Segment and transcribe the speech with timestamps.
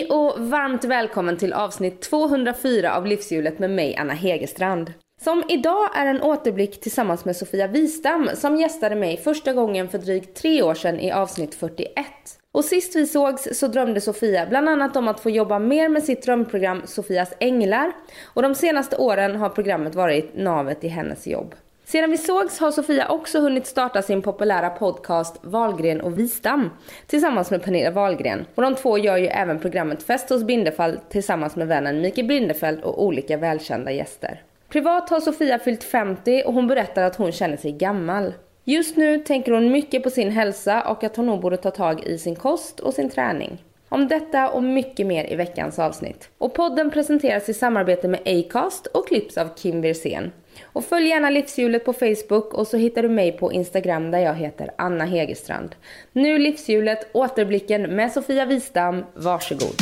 [0.00, 4.92] Hej och varmt välkommen till avsnitt 204 av Livshjulet med mig Anna Hegerstrand.
[5.22, 9.98] Som idag är en återblick tillsammans med Sofia Wistam som gästade mig första gången för
[9.98, 12.06] drygt tre år sedan i avsnitt 41.
[12.52, 16.02] Och sist vi sågs så drömde Sofia bland annat om att få jobba mer med
[16.02, 17.92] sitt drömprogram Sofias Änglar
[18.34, 21.54] och de senaste åren har programmet varit navet i hennes jobb.
[21.90, 26.70] Sedan vi sågs har Sofia också hunnit starta sin populära podcast Valgren och Wistam
[27.06, 28.46] tillsammans med Pernilla Wahlgren.
[28.54, 32.80] Och de två gör ju även programmet Fest hos Bindefeld tillsammans med vännen Mikael Bindefeld
[32.80, 34.42] och olika välkända gäster.
[34.68, 38.34] Privat har Sofia fyllt 50 och hon berättar att hon känner sig gammal.
[38.64, 42.04] Just nu tänker hon mycket på sin hälsa och att hon nog borde ta tag
[42.04, 43.64] i sin kost och sin träning.
[43.88, 46.28] Om detta och mycket mer i veckans avsnitt.
[46.38, 50.32] Och podden presenteras i samarbete med Acast och klipps av Kim Wirsén.
[50.72, 54.34] Och följ gärna Livshjulet på Facebook och så hittar du mig på Instagram där jag
[54.34, 55.74] heter Anna Hegerstrand.
[56.12, 59.04] Nu Livshjulet, återblicken med Sofia Wistam.
[59.14, 59.74] Varsågod.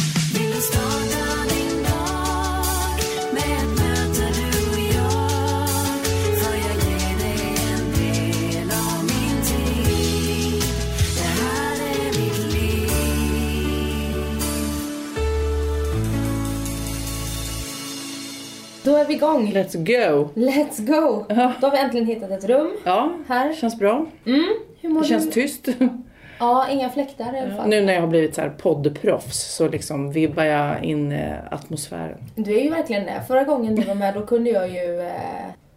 [18.89, 19.53] Då är vi igång.
[19.53, 20.29] Let's go!
[20.35, 21.25] Let's go!
[21.29, 21.53] Ja.
[21.61, 23.53] Då har vi äntligen hittat ett rum Ja, här.
[23.53, 24.07] känns bra.
[24.27, 24.45] Mm.
[24.81, 25.31] Hur mår Det känns du?
[25.33, 25.69] tyst.
[26.41, 27.69] Ja, inga fläktar i alla fall.
[27.69, 32.19] Nu när jag har blivit så här poddproffs så liksom vibbar jag in eh, atmosfären.
[32.35, 33.23] Du är ju verkligen det.
[33.29, 35.13] Förra gången du var med då kunde jag ju eh,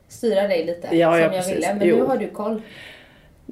[0.07, 1.55] styra dig lite Ja, som ja, jag precis.
[1.55, 1.73] ville.
[1.73, 1.95] Men Jo.
[1.95, 2.61] nu har du koll.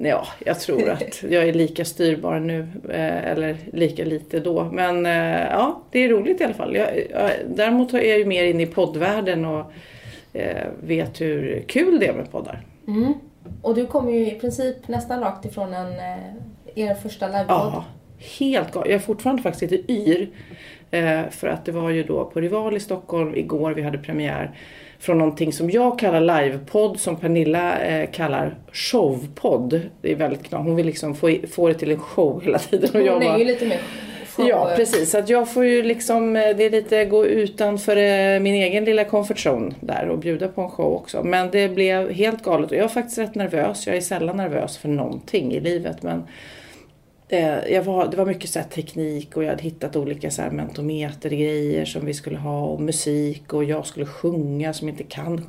[0.02, 4.64] Ja, jag tror att jag är lika styrbar nu, eh, eller lika lite då.
[4.64, 6.76] Men eh, ja, det är roligt i alla fall.
[6.76, 9.72] Jag, jag, däremot är jag ju mer inne i poddvärlden och
[10.32, 12.60] eh, vet hur kul det är med poddar.
[12.88, 13.14] Mm.
[13.62, 15.92] Och du kommer ju i princip nästan rakt ifrån en,
[16.74, 17.46] er första livepodd.
[17.48, 17.84] Ja,
[18.38, 18.88] helt galet.
[18.88, 20.28] Jag är fortfarande faktiskt lite yr.
[21.30, 24.50] För att det var ju då på Rival i Stockholm igår vi hade premiär.
[25.00, 29.80] Från någonting som jag kallar livepodd som Pernilla eh, kallar showpodd.
[30.02, 30.64] Det är väldigt knappt.
[30.64, 32.90] Hon vill liksom få, få det till en show hela tiden.
[32.94, 33.78] Och jag Hon är bara- ju lite mer
[34.36, 34.48] show.
[34.48, 38.40] Ja precis, så att jag får ju liksom, eh, det är lite gå utanför eh,
[38.40, 41.22] min egen lilla comfort zone där och bjuda på en show också.
[41.22, 43.86] Men det blev helt galet och jag är faktiskt rätt nervös.
[43.86, 46.22] Jag är sällan nervös för någonting i livet men
[47.30, 50.42] det, jag var, det var mycket så här teknik och jag hade hittat olika så
[50.42, 55.36] här mentometergrejer som vi skulle ha och musik och jag skulle sjunga som inte kan.
[55.36, 55.44] Det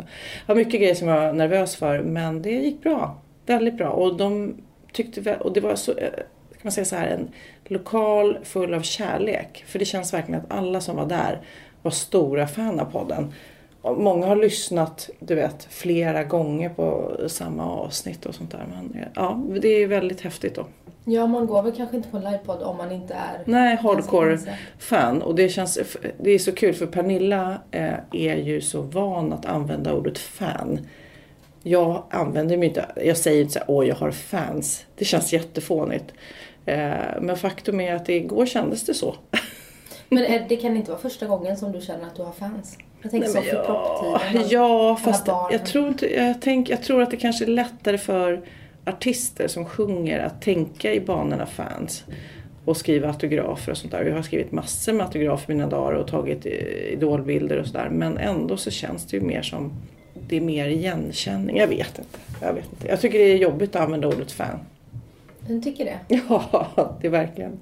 [0.45, 3.21] var mycket grejer som jag var nervös för men det gick bra.
[3.45, 4.55] Väldigt bra och de
[4.91, 6.09] tyckte och det var så, eh,
[6.51, 7.29] kan man säga så här, en
[7.65, 9.63] lokal full av kärlek.
[9.67, 11.41] För det känns verkligen att alla som var där
[11.81, 13.33] var stora fan av podden.
[13.81, 18.65] Och många har lyssnat, du vet, flera gånger på samma avsnitt och sånt där.
[18.69, 20.65] Men eh, ja, det är väldigt häftigt då.
[21.05, 23.87] Ja, man går väl kanske inte på en livepodd om man inte är Nej, ganska
[23.87, 24.53] hardcore insatt.
[24.79, 25.21] fan.
[25.21, 25.79] Och det känns,
[26.19, 30.79] det är så kul för Pernilla eh, är ju så van att använda ordet fan.
[31.63, 34.85] Jag använder mig inte, jag säger inte så här, åh jag har fans.
[34.95, 36.05] Det känns jättefånigt.
[36.65, 36.91] Eh,
[37.21, 39.15] men faktum är att igår kändes det så.
[40.09, 42.77] Men det kan inte vara första gången som du känner att du har fans?
[43.01, 43.63] Jag tänker Nej, så för ja,
[44.21, 44.47] propptiden.
[44.49, 48.41] ja, fast jag tror, inte, jag, tänk, jag tror att det kanske är lättare för
[48.85, 52.03] artister som sjunger att tänka i banorna fans
[52.65, 54.05] och skriva autografer och sånt där.
[54.05, 56.51] Jag har skrivit massor med autografer mina dagar och tagit eh,
[56.93, 57.89] idolbilder och sådär.
[57.89, 59.71] Men ändå så känns det ju mer som,
[60.27, 61.57] det är mer igenkänning.
[61.57, 62.19] Jag vet inte.
[62.41, 62.87] Jag, vet inte.
[62.87, 64.59] jag tycker det är jobbigt att använda ordet fan.
[65.47, 65.99] Du tycker det?
[66.29, 67.59] Ja, det är verkligen.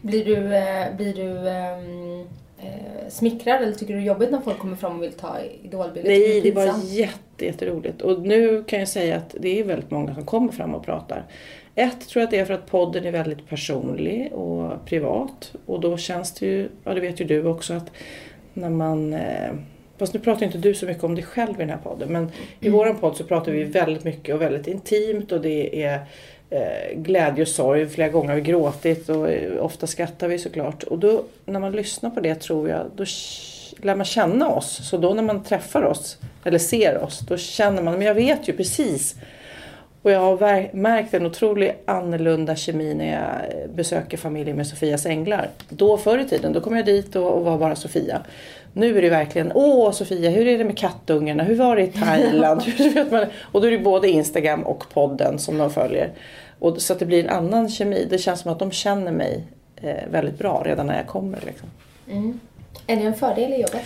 [0.00, 4.58] Blir du, eh, blir du eh, smickrad eller tycker du det är jobbigt när folk
[4.58, 6.10] kommer fram och vill ta idolbilder?
[6.10, 6.84] Nej, det var pinsamt?
[7.34, 8.02] Jätte, jätteroligt.
[8.02, 11.24] Och nu kan jag säga att det är väldigt många som kommer fram och pratar.
[11.74, 15.52] Ett tror jag att det är för att podden är väldigt personlig och privat.
[15.66, 17.90] Och då känns det ju, ja det vet ju du också, att
[18.54, 19.52] när man eh,
[19.98, 22.12] Fast nu pratar inte du så mycket om dig själv i den här podden.
[22.12, 22.30] Men
[22.60, 26.00] i våran podd så pratar vi väldigt mycket och väldigt intimt och det är
[26.50, 27.88] eh, glädje och sorg.
[27.88, 30.82] Flera gånger har vi gråtit och eh, ofta skrattar vi såklart.
[30.82, 33.04] Och då när man lyssnar på det tror jag, då
[33.82, 34.88] lär man känna oss.
[34.90, 38.48] Så då när man träffar oss eller ser oss, då känner man, men jag vet
[38.48, 39.16] ju precis.
[40.02, 45.48] Och jag har märkt en otrolig annorlunda kemi när jag besöker familjen med Sofias änglar.
[45.68, 48.22] Då förr i tiden, då kom jag dit och, och var bara Sofia.
[48.72, 51.42] Nu är det verkligen, åh Sofia, hur är det med kattungarna?
[51.42, 52.62] Hur var det i Thailand?
[53.52, 56.12] Och då är det både Instagram och podden som de följer.
[56.58, 58.06] Och, så att det blir en annan kemi.
[58.10, 59.44] Det känns som att de känner mig
[59.76, 61.38] eh, väldigt bra redan när jag kommer.
[61.46, 61.68] Liksom.
[62.10, 62.40] Mm.
[62.86, 63.82] Är det en fördel i jobbet?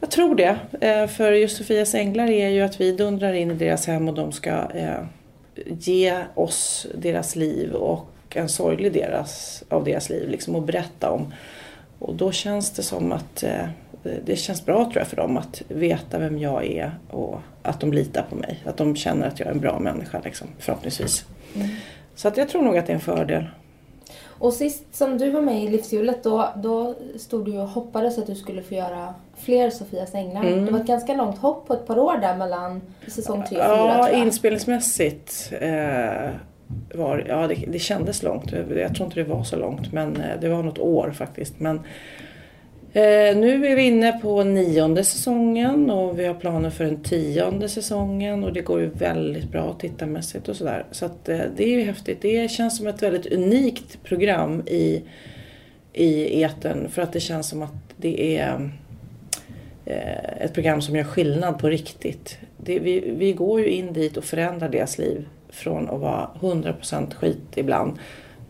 [0.00, 0.56] Jag tror det.
[0.80, 4.14] Eh, För just Sofias änglar är ju att vi dundrar in i deras hem och
[4.14, 5.04] de ska eh,
[5.64, 11.34] ge oss deras liv och en sorglig deras, av deras liv liksom, och berätta om.
[11.98, 13.66] Och då känns det som att eh,
[14.24, 17.92] det känns bra tror jag för dem att veta vem jag är och att de
[17.92, 18.62] litar på mig.
[18.64, 21.24] Att de känner att jag är en bra människa liksom, förhoppningsvis.
[21.54, 21.68] Mm.
[22.14, 23.44] Så att jag tror nog att det är en fördel.
[24.42, 28.26] Och sist som du var med i Livshjulet då, då stod du och hoppades att
[28.26, 30.44] du skulle få göra fler Sofias Änglar.
[30.44, 30.66] Mm.
[30.66, 33.64] Det var ett ganska långt hopp på ett par år där mellan säsong tre och
[33.64, 36.30] fyra Ja, inspelningsmässigt eh,
[36.94, 38.52] var ja det, det kändes långt.
[38.52, 41.60] Jag tror inte det var så långt men eh, det var något år faktiskt.
[41.60, 41.80] Men
[42.94, 47.68] Eh, nu är vi inne på nionde säsongen och vi har planer för den tionde
[47.68, 50.84] säsongen och det går ju väldigt bra tittarmässigt och sådär.
[50.90, 52.22] Så att eh, det är ju häftigt.
[52.22, 55.02] Det känns som ett väldigt unikt program i,
[55.92, 58.70] i eten för att det känns som att det är
[59.84, 62.38] eh, ett program som gör skillnad på riktigt.
[62.56, 67.14] Det, vi, vi går ju in dit och förändrar deras liv från att vara 100%
[67.14, 67.98] skit ibland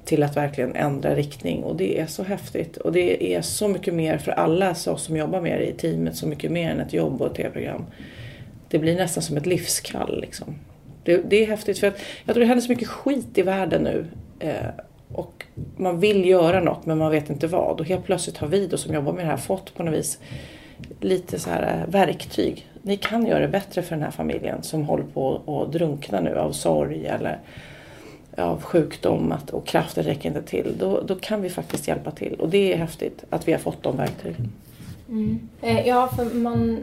[0.05, 2.77] till att verkligen ändra riktning och det är så häftigt.
[2.77, 6.17] Och det är så mycket mer för alla oss som jobbar med det i teamet,
[6.17, 7.85] så mycket mer än ett jobb och ett tv-program.
[8.69, 10.55] Det blir nästan som ett livskall liksom.
[11.05, 13.83] Det, det, är häftigt för att jag tror det händer så mycket skit i världen
[13.83, 14.07] nu.
[14.39, 14.67] Eh,
[15.13, 15.45] och
[15.77, 17.81] man vill göra något men man vet inte vad.
[17.81, 20.19] Och helt plötsligt har vi då som jobbar med det här fått på något vis
[21.01, 22.67] lite så här eh, verktyg.
[22.83, 26.39] Ni kan göra det bättre för den här familjen som håller på att drunkna nu
[26.39, 27.39] av sorg eller
[28.37, 32.35] av sjukdom att, och kraften räcker inte till, då, då kan vi faktiskt hjälpa till.
[32.35, 34.53] Och det är häftigt att vi har fått de verktygen.
[35.09, 35.49] Mm.
[35.61, 36.79] Eh, ja, för man...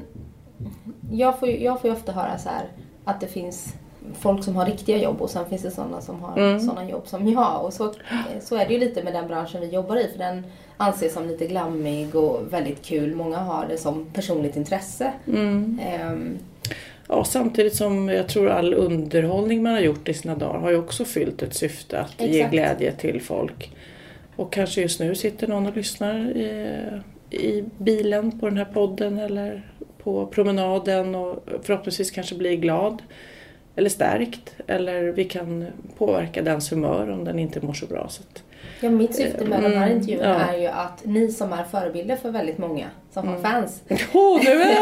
[1.11, 2.67] Jag får, jag får ju ofta höra så här
[3.03, 3.73] att det finns
[4.13, 6.59] folk som har riktiga jobb och sen finns det sådana som har mm.
[6.59, 7.65] sådana jobb som jag.
[7.65, 7.93] Och så,
[8.41, 10.43] så är det ju lite med den branschen vi jobbar i för den
[10.77, 13.15] anses som lite glammig och väldigt kul.
[13.15, 15.13] Många har det som personligt intresse.
[15.27, 15.79] Mm.
[16.11, 16.37] Um,
[17.11, 20.77] Ja, samtidigt som jag tror all underhållning man har gjort i sina dagar har ju
[20.77, 22.33] också fyllt ett syfte att Exakt.
[22.33, 23.71] ge glädje till folk.
[24.35, 26.75] Och kanske just nu sitter någon och lyssnar i,
[27.29, 29.71] i bilen på den här podden eller
[30.03, 33.01] på promenaden och förhoppningsvis kanske blir glad
[33.75, 34.55] eller stärkt.
[34.67, 35.65] Eller vi kan
[35.97, 38.09] påverka dens humör om den inte mår så bra.
[38.09, 38.43] Så att,
[38.81, 40.53] Ja, mitt syfte med mm, de här intervjuerna ja.
[40.53, 43.35] är ju att ni som är förebilder för väldigt många som mm.
[43.35, 43.81] har fans.
[44.13, 44.77] Åh, nu är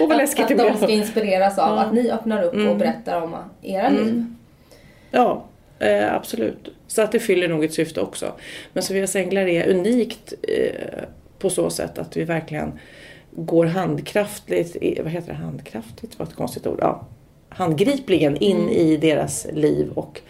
[0.00, 1.82] oh, vad läskigt att, att de ska inspireras av ja.
[1.82, 2.68] att ni öppnar upp mm.
[2.68, 4.04] och berättar om era mm.
[4.04, 4.24] liv.
[5.10, 5.44] Ja,
[5.78, 6.68] eh, absolut.
[6.86, 8.32] Så att det fyller nog ett syfte också.
[8.72, 11.04] Men Sofias Änglar är unikt eh,
[11.38, 12.78] på så sätt att vi verkligen
[13.30, 17.06] går handkraftligt, vad heter det, handkraftigt var ett konstigt ord, ja,
[17.48, 18.70] handgripligen in mm.
[18.70, 20.20] i deras liv och,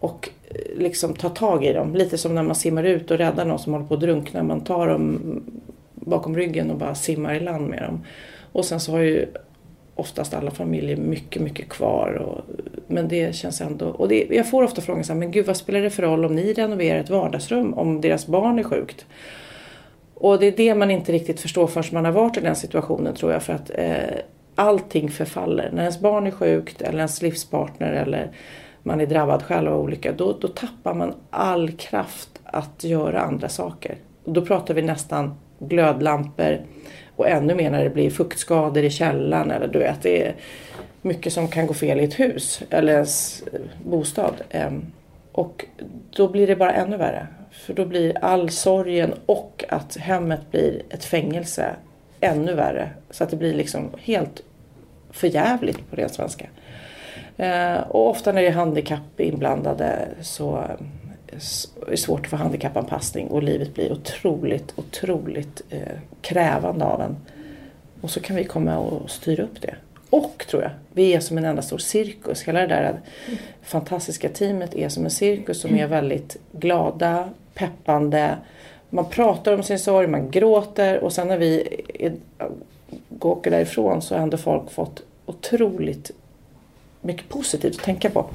[0.00, 0.30] och
[0.76, 1.94] liksom ta tag i dem.
[1.94, 4.42] Lite som när man simmar ut och räddar någon som håller på att drunkna.
[4.42, 5.20] Man tar dem
[5.94, 8.04] bakom ryggen och bara simmar i land med dem.
[8.52, 9.26] Och sen så har ju
[9.94, 12.12] oftast alla familjer mycket, mycket kvar.
[12.12, 12.40] Och,
[12.86, 13.86] men det känns ändå...
[13.86, 16.24] Och det, jag får ofta frågan så här, men gud vad spelar det för roll
[16.24, 19.06] om ni renoverar ett vardagsrum om deras barn är sjukt?
[20.14, 23.14] Och det är det man inte riktigt förstår förrän man har varit i den situationen
[23.14, 23.42] tror jag.
[23.42, 24.18] För att eh,
[24.54, 25.70] allting förfaller.
[25.72, 28.30] När ens barn är sjukt eller ens livspartner eller
[28.82, 33.48] man är drabbad själv av olycka, då, då tappar man all kraft att göra andra
[33.48, 33.96] saker.
[34.24, 36.58] Och då pratar vi nästan glödlampor
[37.16, 40.34] och ännu mer när det blir fuktskador i källaren eller du vet, det är
[41.02, 44.34] mycket som kan gå fel i ett hus eller ens eh, bostad.
[44.50, 44.86] Ehm,
[45.32, 45.64] och
[46.10, 47.26] då blir det bara ännu värre.
[47.50, 51.76] För då blir all sorgen och att hemmet blir ett fängelse
[52.20, 52.90] ännu värre.
[53.10, 54.42] Så att det blir liksom helt
[55.10, 56.46] förjävligt på ren svenska.
[57.38, 60.76] Eh, och ofta när det är handikapp inblandade så är
[61.90, 67.16] det svårt att få handikappanpassning och livet blir otroligt, otroligt eh, krävande av en.
[68.00, 69.74] Och så kan vi komma och styra upp det.
[70.10, 72.42] Och tror jag, vi är som en enda stor cirkus.
[72.42, 73.00] Hela det där
[73.62, 78.36] fantastiska teamet är som en cirkus som är väldigt glada, peppande.
[78.90, 82.12] Man pratar om sin sorg, man gråter och sen när vi är,
[83.20, 86.10] åker därifrån så har ändå folk fått otroligt
[87.08, 88.26] mycket positivt att tänka på.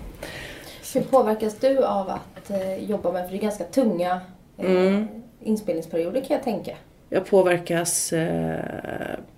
[0.93, 4.21] Hur påverkas du av att eh, jobba med, för det är ganska tunga
[4.57, 5.07] eh, mm.
[5.43, 6.71] inspelningsperioder kan jag tänka.
[7.09, 8.59] Jag påverkas eh,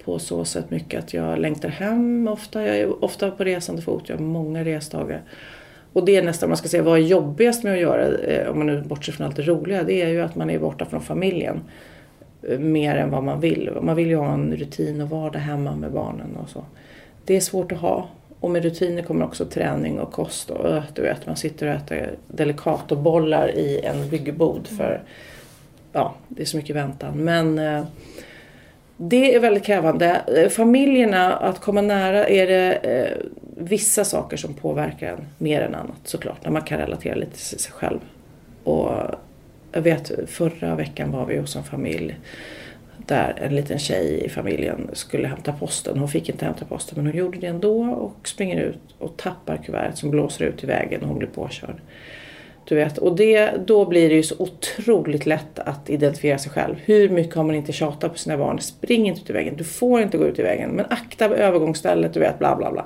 [0.03, 2.65] på så sätt mycket att jag längtar hem ofta.
[2.65, 5.21] Jag är ofta på resande fot, jag har många resdagar.
[5.93, 8.67] Och det är nästan, man ska säga, vad är jobbigast med att göra, om man
[8.67, 11.61] nu bortser från allt det roliga, det är ju att man är borta från familjen.
[12.59, 13.77] Mer än vad man vill.
[13.81, 16.65] Man vill ju ha en rutin och vardag hemma med barnen och så.
[17.25, 20.49] Det är svårt att ha och med rutiner kommer också träning och kost.
[20.49, 25.03] Och öh, du vet, man sitter och äter delicatobollar i en byggbod för
[25.91, 27.17] ja, det är så mycket väntan.
[27.17, 27.85] Men eh,
[28.97, 30.21] det är väldigt krävande.
[30.37, 33.17] Eh, familjerna, att komma nära, är det eh,
[33.57, 36.43] vissa saker som påverkar en mer än annat såklart.
[36.43, 37.99] När man kan relatera lite till sig själv.
[38.63, 38.91] Och
[39.71, 42.15] jag vet förra veckan var vi hos en familj
[43.07, 45.97] där en liten tjej i familjen skulle hämta posten.
[45.97, 49.57] Hon fick inte hämta posten men hon gjorde det ändå och springer ut och tappar
[49.57, 51.81] kuvertet som blåser ut i vägen och hon blir påkörd.
[52.67, 56.75] Du vet, och det, då blir det ju så otroligt lätt att identifiera sig själv.
[56.85, 58.59] Hur mycket har man inte tjatat på sina barn?
[58.59, 60.69] Spring inte ut i vägen, du får inte gå ut i vägen.
[60.69, 62.85] Men akta övergångsstället, du vet, bla bla bla.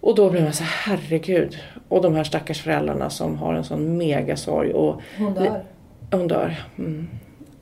[0.00, 1.58] Och då blir man så herregud.
[1.88, 4.72] Och de här stackars föräldrarna som har en sån megasorg.
[4.72, 5.64] Och Hon dör.
[6.10, 6.56] hon dör.
[6.78, 7.08] Mm.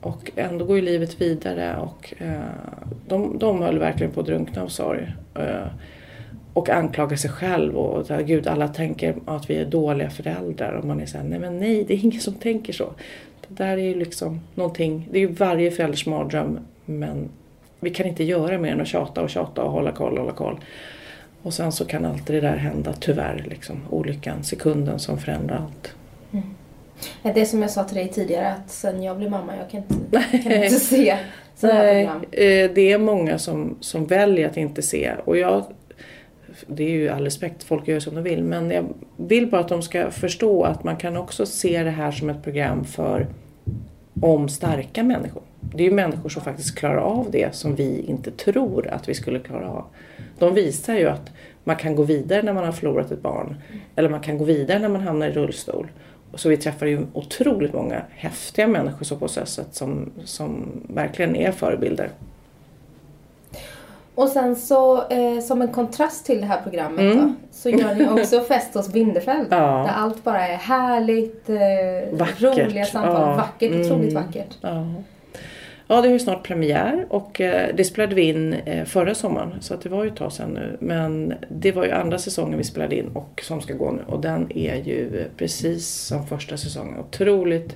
[0.01, 2.39] Och ändå går ju livet vidare och eh,
[3.07, 5.13] de, de höll verkligen på att drunkna av sorg.
[5.35, 5.67] Eh,
[6.53, 11.01] och anklagar sig själv och gud alla tänker att vi är dåliga föräldrar och man
[11.01, 12.93] är såhär, nej men nej det är ingen som tänker så.
[13.47, 17.29] Det där är ju liksom någonting, det är ju varje förälders mardröm men
[17.79, 20.33] vi kan inte göra mer än att tjata och tjata och hålla koll och hålla
[20.33, 20.59] koll.
[21.41, 25.95] Och sen så kan alltid det där hända tyvärr, liksom olyckan, sekunden som förändrar allt.
[27.21, 30.37] Det som jag sa till dig tidigare att sen jag blev mamma, jag kan inte,
[30.43, 31.17] kan inte se
[31.55, 32.21] sådana här program.
[32.31, 35.11] eh, det är många som, som väljer att inte se.
[35.25, 35.63] Och jag,
[36.67, 38.43] det är ju all respekt, folk gör som de vill.
[38.43, 38.85] Men jag
[39.17, 42.43] vill bara att de ska förstå att man kan också se det här som ett
[42.43, 43.27] program för
[44.21, 45.41] om starka människor.
[45.59, 49.13] Det är ju människor som faktiskt klarar av det som vi inte tror att vi
[49.13, 49.83] skulle klara av.
[50.39, 51.31] De visar ju att
[51.63, 53.55] man kan gå vidare när man har förlorat ett barn.
[53.95, 55.87] Eller man kan gå vidare när man hamnar i rullstol.
[56.33, 61.51] Så vi träffar ju otroligt många häftiga människor på så sätt som, som verkligen är
[61.51, 62.09] förebilder.
[64.15, 68.21] Och sen så eh, som en kontrast till det här programmet då, så gör ni
[68.21, 69.53] också fest hos Bindefeld.
[69.53, 69.63] Mm.
[69.63, 69.77] Ja.
[69.77, 71.57] Där allt bara är härligt, eh,
[72.17, 72.41] Vackert.
[72.41, 73.35] roliga samtal, Ja.
[73.35, 73.81] vackert, Mm.
[73.85, 74.57] otroligt vackert.
[74.61, 74.85] Ja
[75.87, 79.55] ja, det har ju snart premiär och eh, det spelade vi in eh, förra sommaren
[79.59, 80.77] så att det var ju ett tag sedan nu.
[80.79, 84.21] Men det var ju andra säsongen vi spelade in och som ska gå nu och
[84.21, 86.99] den är ju precis som första säsongen.
[86.99, 87.75] Otroligt,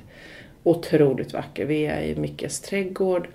[0.63, 1.65] otroligt vacker.
[1.65, 3.27] Vi är i Mickes trädgård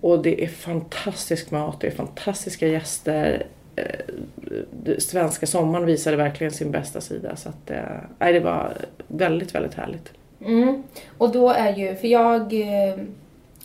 [0.00, 3.46] och det är fantastisk mat, det är fantastiska gäster.
[3.76, 7.70] Eh, svenska sommaren visade verkligen sin bästa sida så att
[8.18, 8.72] nej, det var
[9.08, 10.12] väldigt, väldigt härligt.
[10.40, 10.82] Mm.
[11.18, 12.96] Och då är ju, för jag eh,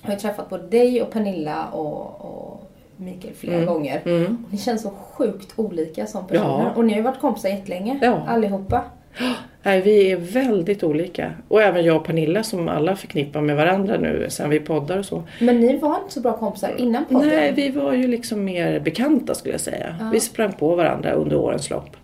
[0.03, 3.65] har ju träffat både dig och Pernilla och, och Mikael flera Mm.
[3.68, 4.01] gånger.
[4.06, 4.46] Mm.
[4.51, 6.63] Ni känns så sjukt olika som personer.
[6.63, 6.72] Ja.
[6.75, 8.24] Och ni har ju varit kompisar jättelänge, Ja.
[8.27, 8.82] allihopa.
[9.63, 11.32] Nej, vi är väldigt olika.
[11.48, 15.06] Och även jag och Pernilla som alla förknippar med varandra nu sen vi poddar och
[15.06, 15.24] så.
[15.39, 17.27] Men ni var inte så bra kompisar innan podden.
[17.27, 19.96] Nej, vi var ju liksom mer bekanta skulle jag säga.
[20.00, 20.10] Ja.
[20.13, 21.98] Vi sprang på varandra under årens lopp.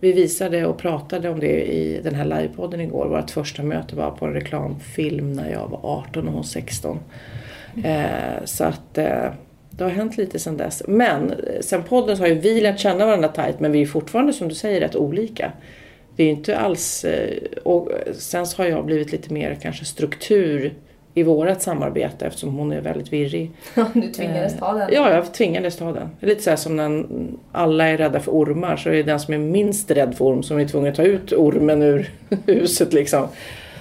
[0.00, 3.06] Vi visade och pratade om det i den här livepodden igår.
[3.06, 6.98] Vårt första möte var på en reklamfilm när jag var 18 och hon 16.
[7.84, 9.32] Eh, så att eh,
[9.70, 10.82] det har hänt lite sen dess.
[10.88, 13.86] Men eh, sen podden så har ju vi lärt känna varandra tajt men vi är
[13.86, 15.52] fortfarande som du säger rätt olika.
[16.16, 17.06] Det är ju inte alls...
[17.62, 20.74] Och sen så har jag blivit lite mer kanske struktur
[21.16, 23.50] i vårat samarbete eftersom hon är väldigt virrig.
[23.94, 24.82] du tvingades ta den.
[24.82, 26.08] Eh, Ja, jag tvingades ta den.
[26.20, 27.04] Lite så här som när
[27.52, 30.42] alla är rädda för ormar så är det den som är minst rädd för orm
[30.42, 32.10] som är tvungen att ta ut ormen ur
[32.46, 33.28] huset liksom.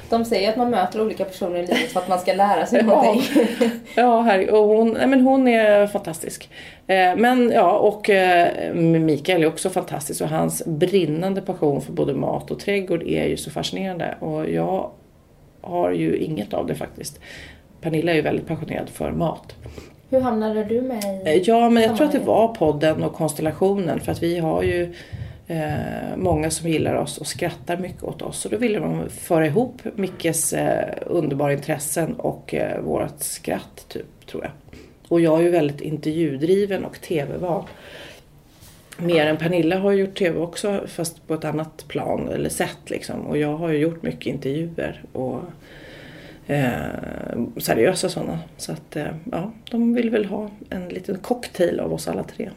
[0.10, 2.80] De säger att man möter olika personer i livet för att man ska lära sig
[2.88, 2.96] Ja.
[2.96, 3.22] någonting.
[3.96, 6.50] Ja, här, och hon, men hon är fantastisk.
[6.88, 12.13] Eh, men ja, och eh, Mikael är också fantastisk och hans brinnande passion för både
[12.13, 14.15] mat och trädgård är ju så fascinerande.
[14.20, 14.89] Och jag
[15.65, 17.19] har ju inget av det faktiskt.
[17.81, 19.55] Pernilla är ju väldigt passionerad för mat.
[20.10, 21.29] Hur hamnade du med i...
[21.29, 24.63] Eh, Ja, men jag tror att det var podden och konstellationen för att vi har
[24.63, 24.93] ju
[25.48, 28.45] eh, många som gillar oss och skrattar mycket åt oss.
[28.45, 34.27] Och då ville de föra ihop Mickes eh, underbara intressen och eh, vårt skratt, typ,
[34.27, 34.51] tror jag.
[35.07, 37.63] Och jag är ju väldigt intervjudriven och tv-van.
[38.98, 43.20] Mer än Pernilla har gjort tv också fast på ett annat plan eller sätt liksom.
[43.20, 45.42] Och jag har ju gjort mycket intervjuer och
[46.48, 46.75] eh,
[47.58, 48.40] seriösa sådana.
[48.58, 52.50] Så att eh, ja, de vill väl ha en liten cocktail av oss alla tre.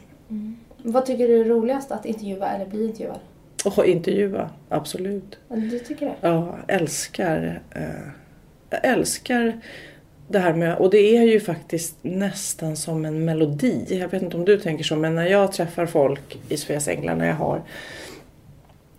[0.82, 1.92] Vad tycker du är roligast?
[1.92, 3.18] Att intervjua eller bli intervjuad?
[3.64, 5.38] Och intervjua, absolut.
[5.48, 6.14] Du tycker det?
[6.20, 7.82] Ja, älskar, eh,
[8.70, 9.60] jag älskar
[10.28, 13.98] det här med, och det är ju faktiskt nästan som en melodi.
[14.00, 17.16] Jag vet inte om du tänker så, men när jag träffar folk i Sveas Änglar,
[17.16, 17.62] när jag har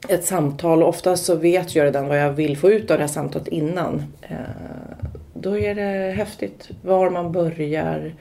[0.08, 3.04] ett samtal, och oftast så vet jag redan vad jag vill få ut av det
[3.04, 4.04] här samtalet innan.
[4.22, 4.38] Eh,
[5.34, 8.14] då är det häftigt var man börjar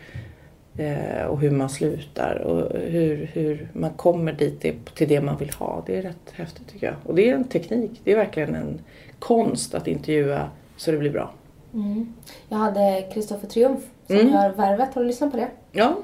[0.79, 4.61] eh, och hur man slutar och hur, hur man kommer dit
[4.95, 5.85] till det man vill ha.
[5.87, 6.97] Det är rätt häftigt tycker jag.
[7.05, 8.81] Och det är en teknik, det är verkligen en
[9.19, 11.31] konst att intervjua så det blir bra.
[11.75, 12.15] Mm.
[12.49, 14.33] Jag hade Kristoffer Triumf som Mm.
[14.33, 14.95] gör Värvet.
[14.95, 15.49] Har du lyssnat på det?
[15.73, 15.95] Ja,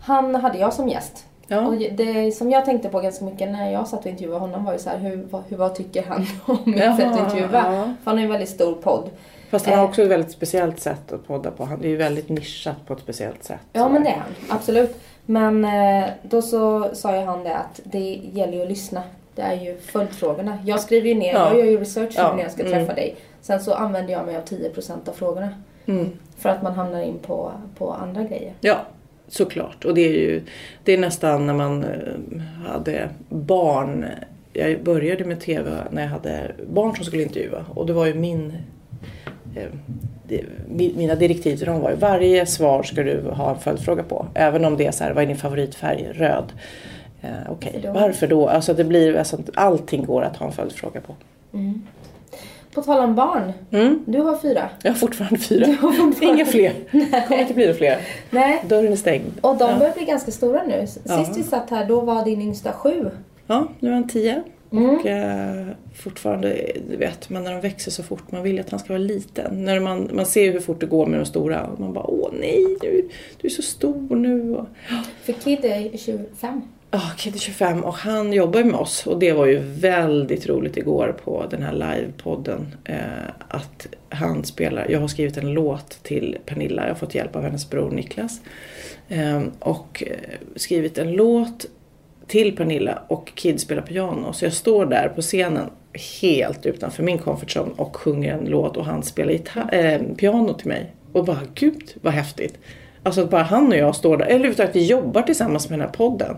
[0.00, 1.24] Han hade jag som gäst.
[1.46, 1.66] Ja.
[1.66, 4.72] Och det som jag tänkte på ganska mycket när jag satt och intervjuade honom var
[4.72, 7.48] ju så här, hur, vad, hur, vad tycker han om mitt Jaha, sätt att intervjua?
[7.52, 7.82] ja.
[7.84, 9.10] För han har ju en väldigt stor podd.
[9.50, 9.88] Fast han har Eh.
[9.90, 11.64] också ett väldigt speciellt sätt att podda på.
[11.64, 13.60] Han är ju väldigt nischat på ett speciellt sätt.
[13.72, 14.96] Ja men det är han, absolut.
[15.26, 19.02] Men eh, då så sa ju han det att det gäller ju att lyssna.
[19.34, 20.58] Det är ju följdfrågorna.
[20.64, 21.48] Jag skriver ju ner, Ja.
[21.48, 22.72] jag gör ju research Ja, när jag ska mm.
[22.72, 23.16] träffa dig.
[23.44, 25.48] Sen så använder jag mig av 10% av frågorna.
[25.86, 26.10] Mm.
[26.36, 28.52] För att man hamnar in på, på andra grejer.
[28.60, 28.80] Ja,
[29.28, 29.84] såklart.
[29.84, 30.42] Och det är ju
[30.84, 34.06] det är nästan när man eh, hade barn.
[34.52, 38.14] Jag började med TV när jag hade barn som skulle intervjua och det var ju
[38.14, 38.52] min
[39.56, 39.68] eh,
[40.96, 44.26] mina direktiv till dem var ju varje svar ska du ha en följdfråga på.
[44.34, 46.08] Även om det är så här, vad är din favoritfärg?
[46.12, 46.52] Röd.
[47.22, 48.00] Eh, Okej, Varför då?
[48.00, 48.48] varför då?
[48.48, 51.14] Alltså det blir, alltså, allting går att ha en följdfråga på.
[52.74, 53.52] På tal om barn.
[53.70, 54.02] Mm.
[54.06, 54.68] Du har fyra.
[54.82, 55.66] Jag har fortfarande fyra.
[55.66, 56.72] har fortfarande- Inga fler.
[57.28, 57.98] kommer inte bli några fler.
[58.30, 58.62] Nej.
[58.68, 59.32] Dörren är stängd.
[59.40, 59.78] Och de Ja.
[59.78, 60.86] börjar bli ganska stora nu.
[60.86, 61.26] Sist Ja.
[61.36, 63.10] vi satt här, då var din yngsta sju.
[63.46, 64.42] Ja, nu är han tio.
[64.72, 64.90] Mm.
[64.90, 65.66] Och eh,
[65.96, 68.98] fortfarande, du vet, man när de växer så fort, man vill att han ska vara
[68.98, 69.64] liten.
[69.64, 72.30] När man, man ser hur fort det går med de stora och man bara åh
[72.40, 73.08] nej, du,
[73.40, 74.56] du är så stor nu.
[75.24, 76.62] För Kid är 25.
[76.94, 81.16] Ja, Kid25 och han jobbar ju med oss och det var ju väldigt roligt igår
[81.24, 82.74] på den här livepodden.
[82.84, 82.96] Eh,
[83.48, 87.42] att han spelar, jag har skrivit en låt till Pernilla, jag har fått hjälp av
[87.42, 88.40] hennes bror Niklas.
[89.08, 90.02] Ehm, eh, och
[90.56, 91.66] skrivit en låt
[92.26, 94.32] till Pernilla och Kid spelar piano.
[94.32, 95.70] Så jag står där på scenen
[96.20, 100.54] helt utanför min comfort zone och sjunger en låt och han spelar gitarr, eh, piano
[100.54, 100.92] till mig.
[101.12, 102.58] Och bara gud vad häftigt.
[103.02, 105.78] Alltså att bara han och jag står där, eller överhuvudtaget att vi jobbar tillsammans med
[105.78, 106.36] den här podden.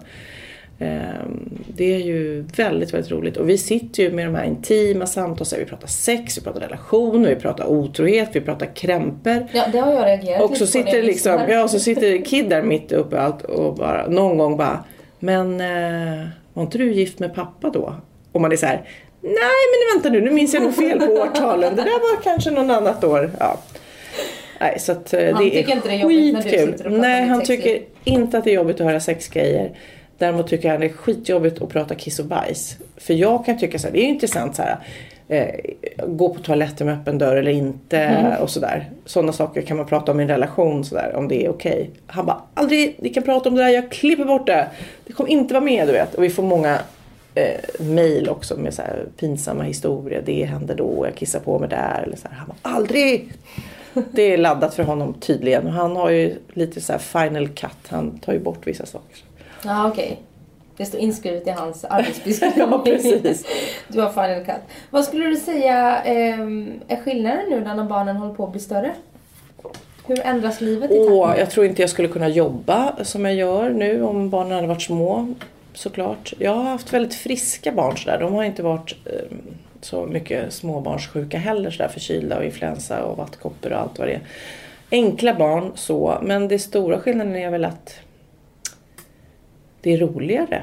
[0.79, 3.37] Ehm, Det är ju väldigt, väldigt roligt.
[3.37, 5.65] Och vi sitter ju med de här intima samtalen.
[5.65, 9.47] Vi pratar sex, vi pratar relationer, vi pratar otrohet, vi pratar krämper.
[9.53, 12.93] Ja, det har jag reagerat Och så sitter liksom, ja, så sitter Kid där mitt
[12.93, 14.85] uppe i allt och bara någon gång bara
[15.19, 17.95] Men eh, var inte du gift med pappa då?
[18.33, 18.89] Och man är så här
[19.21, 21.77] Nej men vänta nu, nu minns jag nog fel på årtalen.
[21.77, 23.31] Det där var kanske någon annat år.
[23.41, 23.59] Ja.
[24.61, 26.73] Nej, så att, eh, Han det tycker är inte det är jobbigt när du sitter
[26.73, 29.71] och pratar Nej, han tycker inte att det är jobbigt att höra sexgrejer.
[30.19, 32.77] Däremot tycker han det är skitjobbigt att prata kiss och bajs.
[32.97, 34.79] För jag kan tycka så här, det är intressant så här.
[35.29, 35.49] Eh,
[36.07, 38.43] gå på toaletten med öppen dörr eller inte Mm.
[38.43, 38.91] och sådär.
[39.05, 41.91] Sådana saker kan man prata om i en relation sådär, om det är okej.
[42.07, 44.67] Han bara, aldrig, ni kan prata om det där, jag klipper bort det.
[45.07, 46.15] Det kommer inte vara med du vet.
[46.15, 46.79] Och vi får många
[47.35, 50.23] eh, mail också med så här pinsamma historier.
[50.27, 52.03] Det hände då, jag kissar på mig där.
[52.07, 52.37] Eller så här.
[52.37, 53.33] Han bara, aldrig!
[54.13, 55.67] Det är laddat för honom tydligen.
[55.67, 57.71] Och han har ju lite så här final cut.
[57.89, 59.17] Han tar ju bort vissa saker.
[59.65, 60.21] Ja, okej.
[60.77, 62.69] Det står inskrivet i hans arbetsbeskrivning.
[62.71, 63.47] Ja, precis.
[63.89, 64.75] Du har final cut.
[64.91, 68.95] Vad skulle du säga ehm, är skillnaden nu när barnen håller på att bli större?
[70.07, 73.71] Hur ändras livet i Åh, jag tror inte jag skulle kunna jobba som jag gör
[73.71, 75.35] nu om barnen hade varit små.
[75.75, 76.33] Såklart.
[76.39, 78.19] Jag har haft väldigt friska barn sådär.
[78.21, 79.37] De har inte varit eh,
[79.81, 81.89] så mycket småbarnssjuka heller sådär.
[81.89, 84.21] Förkylda och influensa och vattkoppor och allt vad det är.
[84.91, 86.19] Enkla barn så.
[86.23, 88.01] Men det stora skillnaden är väl att
[89.81, 90.63] det är roligare.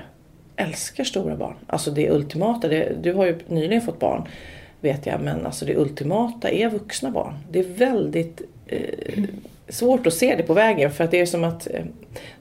[0.55, 1.55] Älskar stora barn.
[1.67, 2.67] Alltså det ultimata.
[2.67, 4.27] Det, du har ju nyligen fått barn
[4.83, 5.21] vet jag.
[5.21, 7.33] Men alltså det ultimata är vuxna barn.
[7.51, 9.23] Det är väldigt eh,
[9.69, 10.91] svårt att se det på vägen.
[10.91, 11.85] För att det är som att eh,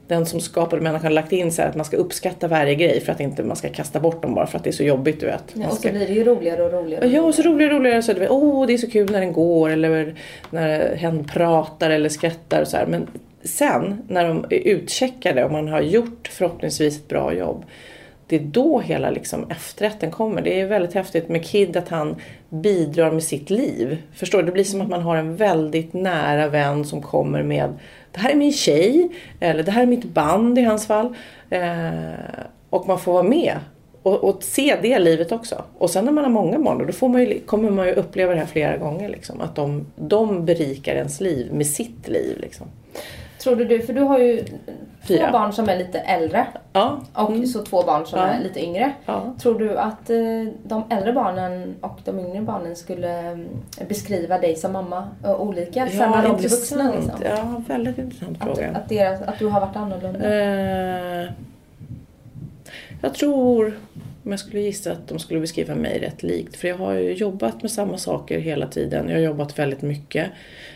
[0.07, 3.13] den som skapade människan har lagt in så att man ska uppskatta varje grej för
[3.13, 5.27] att inte man ska kasta bort dem bara för att det är så jobbigt du
[5.27, 5.45] vet.
[5.53, 7.07] Ja, och så blir det ju roligare och roligare.
[7.07, 8.03] Ja, och så roligare och roligare.
[8.03, 10.15] Så du vet, åh, det är så kul när den går eller
[10.51, 12.87] när hen pratar eller skrattar och så här.
[12.87, 13.07] Men
[13.45, 17.65] sen när de är utcheckade och man har gjort förhoppningsvis ett bra jobb.
[18.27, 20.43] Det är då hela liksom efterrätten kommer.
[20.43, 22.17] Det är väldigt häftigt med Kid att han
[22.49, 24.03] bidrar med sitt liv.
[24.15, 24.47] Förstår du?
[24.47, 27.73] Det blir som att man har en väldigt nära vän som kommer med
[28.13, 29.09] Det här är min tjej.
[29.41, 31.17] Eller det här är mitt band i hans fall.
[31.51, 31.91] Eh,
[32.71, 33.59] och man får vara med
[34.03, 35.65] och, och se det livet också.
[35.79, 38.33] Och sen när man har många barn då, får man ju, kommer man ju uppleva
[38.33, 39.09] det här flera gånger.
[39.09, 42.39] Liksom, att de, de berikar ens liv med sitt liv.
[42.41, 42.67] Liksom.
[43.43, 44.45] Tror du för du har ju
[45.03, 45.27] Fyra.
[45.27, 47.47] två barn som är lite äldre Ja, och mm.
[47.47, 48.27] så två barn som Ja.
[48.27, 48.93] är lite yngre.
[49.07, 49.35] ja.
[49.43, 50.17] Tror du att eh,
[50.65, 53.49] de äldre barnen och de yngre barnen skulle mm,
[53.89, 56.93] beskriva dig som mamma eh, olika sen när de blir vuxna?
[56.93, 57.15] Liksom?
[57.25, 58.71] Ja, väldigt intressant Att, fråga.
[58.71, 60.35] att, deras, att du har varit annorlunda?
[61.25, 61.31] Eh,
[63.03, 63.73] jag tror,
[64.25, 66.57] om jag skulle gissa, att de skulle beskriva mig rätt likt.
[66.57, 69.09] För jag har ju jobbat med samma saker hela tiden.
[69.09, 70.31] Jag har jobbat väldigt mycket.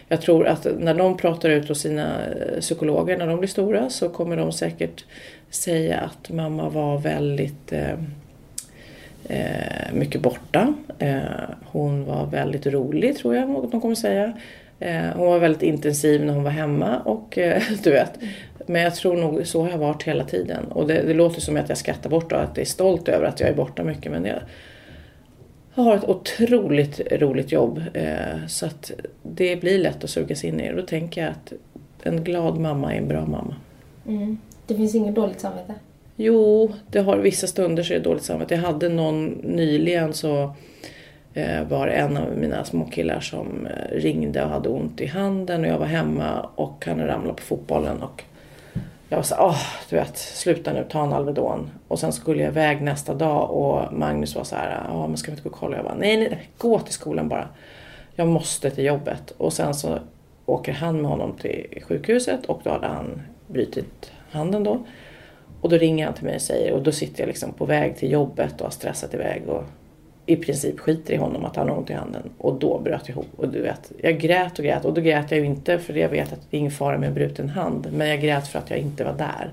[0.08, 3.90] Jag tror att när de pratar ut hos sina eh, psykologer när de blir stora
[3.90, 5.04] så kommer de säkert
[5.50, 7.92] säga att mamma var väldigt eh,
[9.28, 10.74] eh, mycket borta.
[10.98, 11.20] Eh,
[11.64, 14.32] hon var väldigt rolig tror jag att de kommer säga.
[14.80, 18.18] Eh, hon var väldigt intensiv när hon var hemma och eh, du vet.
[18.66, 20.64] Men jag tror nog så har jag varit hela tiden.
[20.64, 23.26] Och det, det låter som att jag skrattar bort och att jag är stolt över
[23.26, 24.12] att jag är borta mycket.
[24.12, 24.40] Men jag,
[25.82, 27.82] har ett otroligt roligt jobb.
[27.94, 30.76] Eh, så att det blir lätt att sugas in i det.
[30.76, 31.52] Då tänker jag att
[32.02, 33.56] en glad mamma är en bra mamma.
[34.06, 34.38] Mm.
[34.66, 35.74] Det finns inget dåligt samvete?
[36.16, 38.54] Jo, det har vissa stunder så är det dåligt samvete.
[38.54, 40.54] Jag hade någon nyligen så
[41.34, 45.70] eh, var en av mina småkillar som eh, ringde och hade ont i handen och
[45.70, 48.24] jag var hemma och han ramlade på fotbollen och
[49.08, 51.70] jag var så åh, du vet, sluta nu, ta en Alvedon.
[51.88, 55.30] Och sen skulle jag iväg nästa dag och Magnus var så här, ja men ska
[55.30, 55.76] vi inte gå och kolla?
[55.76, 57.48] Jag bara, nej, nej, gå till skolan bara.
[58.14, 59.30] Jag måste till jobbet.
[59.36, 59.98] Och sen så
[60.46, 64.86] åker han med honom till sjukhuset och då hade han brutit handen då.
[65.60, 67.96] Och då ringer han till mig och säger, och då sitter jag liksom på väg
[67.96, 69.64] till jobbet och har stressat iväg och
[70.26, 72.30] i princip skiter i honom att han har ont i handen.
[72.38, 73.28] Och då bröt jag ihop.
[73.36, 74.84] Och du vet, jag grät och grät.
[74.84, 77.08] Och då grät jag ju inte för jag vet att det är ingen fara med
[77.08, 77.88] en bruten hand.
[77.92, 79.50] Men jag grät för att jag inte var där.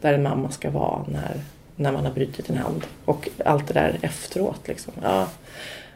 [0.00, 1.40] Där en mamma ska vara när,
[1.76, 2.84] när man har brutit en hand.
[3.04, 4.92] Och allt det där efteråt liksom.
[5.02, 5.28] Ja.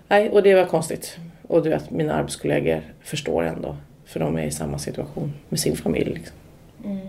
[0.09, 1.17] Nej, och det var konstigt.
[1.49, 3.77] Och du vet, mina arbetskollegor förstår ändå.
[4.05, 6.15] För de är i samma situation med sin familj.
[6.15, 6.37] Liksom.
[6.85, 7.09] Mm.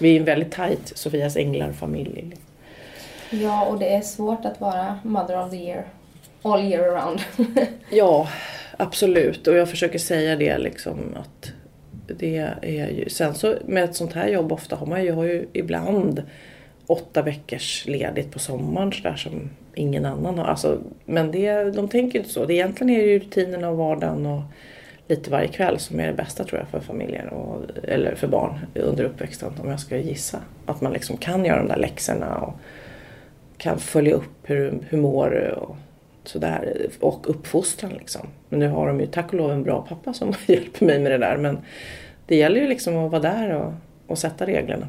[0.00, 2.12] Vi är en väldigt tajt Sofias änglar-familj.
[2.14, 2.44] Liksom.
[3.30, 5.84] Ja, och det är svårt att vara mother of the year.
[6.42, 7.20] All year around.
[7.90, 8.28] Ja,
[8.76, 9.46] absolut.
[9.46, 11.52] Och jag försöker säga det liksom att
[12.06, 13.08] det är ju...
[13.08, 16.22] Sen så med ett sånt här jobb ofta har man ju, har ju ibland
[16.86, 20.44] åtta veckors ledigt på sommaren sådär som ingen annan har.
[20.44, 22.44] Alltså, men det, de tänker inte så.
[22.44, 24.42] Det egentligen är det ju rutinerna och vardagen och
[25.08, 28.58] lite varje kväll som är det bästa tror jag för familjer och, eller för barn
[28.74, 30.38] under uppväxten om jag ska gissa.
[30.66, 32.54] Att man liksom kan göra de där läxorna och
[33.58, 35.76] kan följa upp hur, hur mår du och
[36.24, 36.86] sådär.
[37.00, 38.26] Och uppfostran liksom.
[38.48, 41.12] Men nu har de ju tack och lov en bra pappa som hjälper mig med
[41.12, 41.36] det där.
[41.36, 41.58] Men
[42.26, 43.72] det gäller ju liksom att vara där och,
[44.06, 44.86] och sätta reglerna.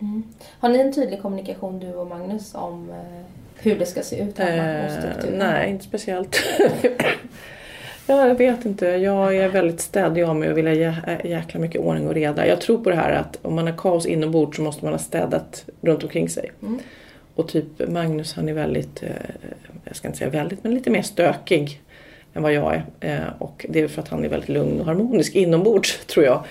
[0.00, 0.22] Mm.
[0.60, 2.96] Har ni en tydlig kommunikation du och Magnus om eh,
[3.62, 6.36] hur det ska se ut hemma och Eh, nej, inte speciellt.
[8.06, 8.86] ja, jag vet inte.
[8.86, 12.46] Jag är väldigt städig av mig och vill ha jä- jäkla mycket ordning och reda.
[12.46, 14.98] Jag tror på det här att om man har kaos inombords så måste man ha
[14.98, 16.50] städat runt omkring sig.
[16.62, 16.78] Mm.
[17.38, 19.08] Och typ Magnus han är väldigt, eh,
[19.84, 21.82] jag ska inte säga väldigt, men lite mer stökig
[22.34, 22.84] än vad jag är.
[23.00, 26.44] Eh, och det är för att han är väldigt lugn och harmonisk inombords tror jag.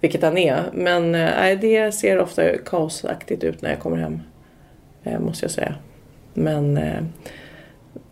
[0.00, 0.64] Vilket han är.
[0.72, 4.20] Men eh, nej, det ser ofta kaosaktigt ut när jag kommer hem.
[5.18, 5.74] Måste jag säga.
[6.34, 6.74] Men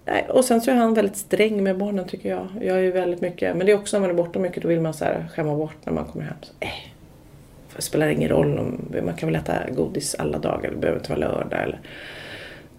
[0.04, 2.48] nej, och sen så är han väldigt sträng med barnen tycker jag.
[2.60, 4.68] Jag är ju väldigt mycket, men det är också när man är borta mycket då
[4.68, 6.36] vill man så här skämma bort när man kommer hem.
[6.42, 6.97] Så, äh
[7.78, 10.70] spelar ingen roll om man kan väl äta godis alla dagar.
[10.70, 11.80] Det behöver inte vara lördag eller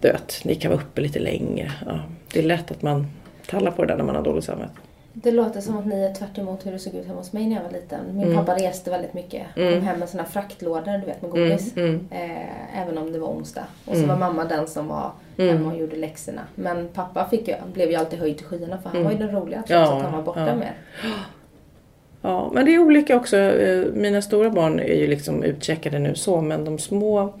[0.00, 1.72] du vet, ni kan vara uppe lite längre.
[1.86, 2.00] Ja,
[2.32, 3.06] det är lätt att man
[3.46, 4.70] tallar på det där när man har dåligt samvete.
[5.12, 7.46] Det låter som att ni är tvärt emot hur det såg ut hemma hos mig
[7.46, 8.00] när jag var liten.
[8.16, 8.36] Min Mm.
[8.36, 9.42] pappa reste väldigt mycket.
[9.56, 9.72] Mm.
[9.74, 11.76] Kom hem med såna här fraktlådor, du vet med godis.
[11.76, 13.64] Mm, Eh, även om det var onsdag.
[13.84, 14.08] Och så Mm.
[14.08, 15.56] var mamma den som var Mm.
[15.56, 16.40] hemma och gjorde läxorna.
[16.54, 19.04] Men pappa fick ju, blev ju alltid höjd till skyarna för han Mm.
[19.04, 20.54] var ju den roliga trots Ja, att han var borta ja.
[20.54, 20.74] mer.
[22.22, 23.36] Ja, men det är olika också.
[23.36, 27.34] Eh, Mina stora barn är ju liksom utcheckade nu så, men de små,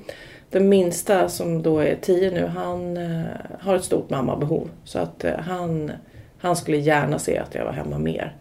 [0.50, 3.20] den minsta som då är tio nu, han eh,
[3.60, 4.68] har ett stort mammabehov.
[4.84, 5.92] Så att eh, han,
[6.38, 8.36] han skulle gärna se att jag var hemma mer.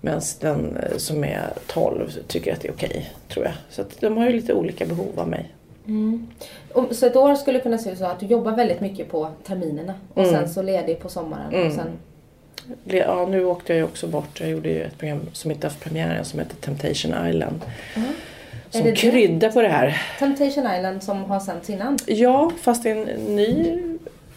[0.00, 3.54] Medan den som är 12 tycker att det är okej, tror jag.
[3.70, 5.54] Så att de har ju lite olika behov av mig.
[5.86, 6.26] Mm.
[6.90, 9.94] Så ett år skulle kunna se ut så att du jobbar väldigt mycket på terminerna
[10.14, 10.34] och Mm.
[10.34, 11.54] sen så ledig på sommaren.
[11.54, 11.66] Mm.
[11.66, 11.86] Och sen,
[12.84, 14.40] Ja, nu åkte jag ju också bort.
[14.40, 17.60] Jag gjorde ju ett program som inte haft premiär än som heter Temptation Island.
[17.94, 18.02] Är
[18.70, 18.96] Som det det?
[18.96, 20.02] kryddar på det här.
[20.18, 21.98] Temptation Island som har sänts innan.
[22.06, 23.82] Ja, fast är en ny...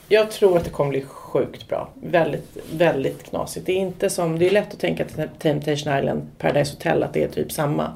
[0.08, 1.90] Jag tror att det kommer bli sjukt bra.
[2.04, 3.66] Väldigt, väldigt knasigt.
[3.66, 4.40] Det är inte som...
[4.40, 7.92] Det är lätt att tänka att Temptation Island, Paradise Hotel, att det är typ samma.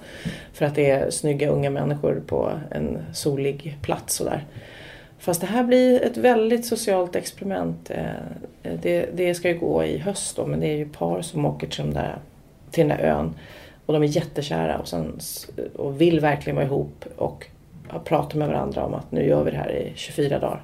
[0.54, 4.44] För att det är snygga unga människor på en solig plats sådär.
[5.26, 7.90] Fast det här blir ett väldigt socialt experiment.
[7.90, 11.46] Eh, Det, det ska ju gå i höst då, men det är ju par som
[11.46, 12.18] åker till där,
[12.72, 13.34] till den där ön.
[13.86, 15.20] Och de är jättekära och, sen,
[15.76, 17.48] och vill verkligen vara ihop och
[17.88, 20.62] har pratat med varandra om att nu gör vi det här i 24 dagar.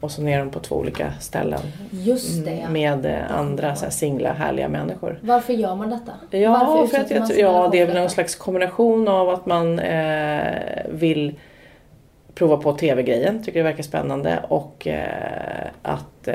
[0.00, 2.68] Och så är de på två olika ställen Just det ja.
[2.68, 5.18] med eh, andra så här, singla härliga människor.
[5.22, 6.12] Varför gör man detta?
[6.38, 9.78] Ja, Varför för att man ja, det är väl någon slags kombination av att man
[9.78, 10.52] eh,
[10.90, 11.34] vill
[12.38, 16.34] prova på tv-grejen, tycker det verkar spännande och eh, att eh,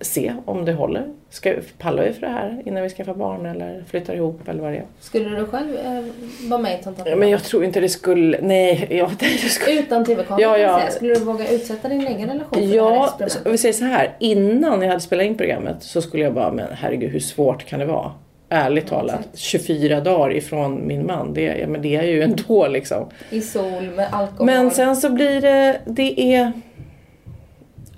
[0.00, 1.06] se om det håller.
[1.30, 4.72] Ska, pallar vi för det här innan vi skaffar barn eller flyttar ihop eller vad
[4.72, 4.84] det är?
[5.00, 6.04] Skulle du själv eh,
[6.48, 9.10] vara med i ett sånt här Ja, men jag tror inte det skulle, nej, jag,
[9.18, 10.90] det skulle Utan tv-kamera Ja, ja.
[10.90, 13.52] Skulle du våga utsätta din egen relation för det här Ja, experimentet?
[13.52, 14.16] vi säger så här.
[14.18, 17.80] Innan jag hade spelat in programmet så skulle jag bara, men herregud hur svårt kan
[17.80, 18.12] det vara?
[18.48, 21.34] Ärligt talat, 24 dagar ifrån min man.
[21.34, 23.08] Det, ja, men det är ju ändå liksom.
[23.30, 24.46] I sol med alkohol.
[24.46, 26.52] Men sen så blir det, det är...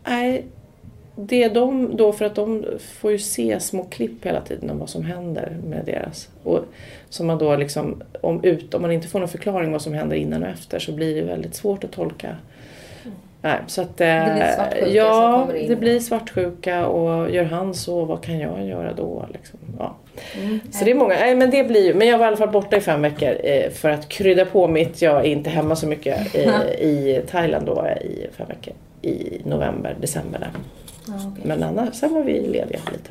[0.05, 0.45] Nej,
[1.17, 4.79] det är de då för att de får ju se små klipp hela tiden om
[4.79, 6.29] vad som händer med deras.
[6.43, 6.65] Och
[7.09, 10.17] som man då liksom, om, ut, om man inte får någon förklaring vad som händer
[10.17, 12.37] innan och efter så blir det väldigt svårt att tolka.
[13.47, 13.59] Mm.
[13.59, 15.69] Nej, så att, det blir eh, svartsjuka ja, som kommer in.
[15.69, 19.27] det blir svartsjuka och gör han så, vad kan jag göra då?
[19.33, 19.97] Liksom, ja.
[20.37, 20.61] Mm.
[20.71, 22.77] Så det är många, nej men det blir men jag var i alla fall borta
[22.77, 26.35] i fem veckor eh, för att krydda på mitt, jag är inte hemma så mycket
[26.35, 30.51] eh, i Thailand då var jag i fem veckor i november, december där.
[31.07, 31.45] Ja, okej.
[31.45, 33.11] Men annars, sen var vi lediga lite.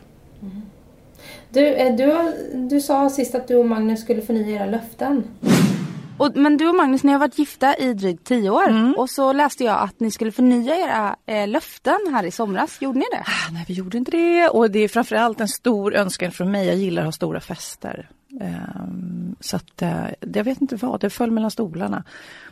[1.49, 2.13] Du, eh, du,
[2.53, 5.23] du sa sist att du och Magnus skulle förnya era löften.
[6.17, 9.34] Och, men du och Magnus, ni har varit gifta i drygt tio år och så
[9.34, 12.82] läste jag att ni skulle förnya era eh, löften här i somras.
[12.82, 13.23] Gjorde ni det?
[13.25, 14.49] Ah, nej, vi gjorde inte det.
[14.49, 16.67] Och det är framförallt en stor önskan från mig.
[16.67, 18.10] Jag gillar att ha stora fester.
[18.41, 22.04] Ehm, så att, eh, jag vet inte vad, det föll mellan stolarna.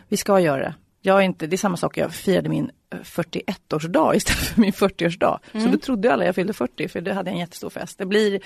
[0.07, 0.75] Vi ska göra det.
[1.01, 4.71] Jag är inte, det är samma sak, jag firade min eh, 41-årsdag istället för min
[4.71, 5.39] 40-årsdag.
[5.51, 7.97] Så då trodde alla jag fyllde 40 för det hade jag en jättestor fest.
[7.97, 8.39] Det blir,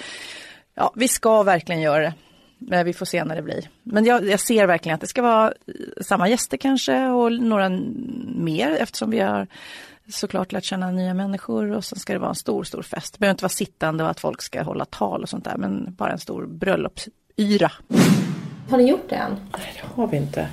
[0.76, 2.14] ja vi ska verkligen göra det.
[2.58, 3.70] Men vi får se när det blir.
[3.84, 7.70] Men jag, jag ser verkligen att det ska vara eh, samma gäster kanske och några
[8.36, 9.48] mer eftersom vi har
[10.10, 13.14] såklart lärt känna nya människor och sen ska det vara en stor, stor fest.
[13.14, 15.96] Det behöver inte vara sittande och att folk ska hålla tal och sånt där men
[15.98, 17.72] bara en stor bröllopsyra.
[18.70, 19.32] Har ni gjort det än?
[19.32, 20.48] Nej, det har vi inte.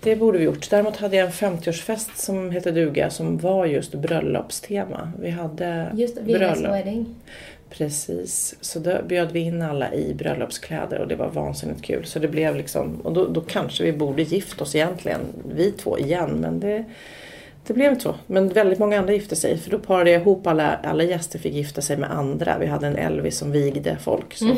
[0.00, 0.70] Det borde vi gjort.
[0.70, 5.12] Däremot hade jag en 50-årsfest som hette duga som var just bröllopstema.
[5.20, 7.14] Vi hade Just det, Villas wedding.
[7.78, 12.04] Precis, så då bjöd vi in alla i bröllopskläder och det var vansinnigt kul.
[12.04, 15.20] Så det blev liksom, och då, då kanske vi borde gift oss egentligen,
[15.54, 16.84] vi två igen, men det,
[17.66, 18.14] det blev inte så.
[18.26, 21.54] Men väldigt många andra gifte sig, för då parade jag ihop alla, alla gäster fick
[21.54, 22.58] gifta sig med andra.
[22.58, 24.34] Vi hade en Elvis som vigde folk.
[24.34, 24.56] Så,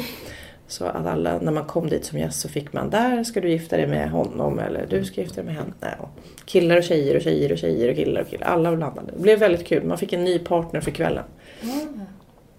[0.66, 3.50] så att alla, när man kom dit som gäst så fick man, där ska du
[3.50, 5.96] gifta dig med honom eller du ska gifta dig med henne.
[5.98, 6.08] Och
[6.46, 9.12] killar och tjejer och tjejer och tjejer och killar och killar, alla blandade.
[9.12, 11.24] Det blev väldigt kul, man fick en ny partner för kvällen.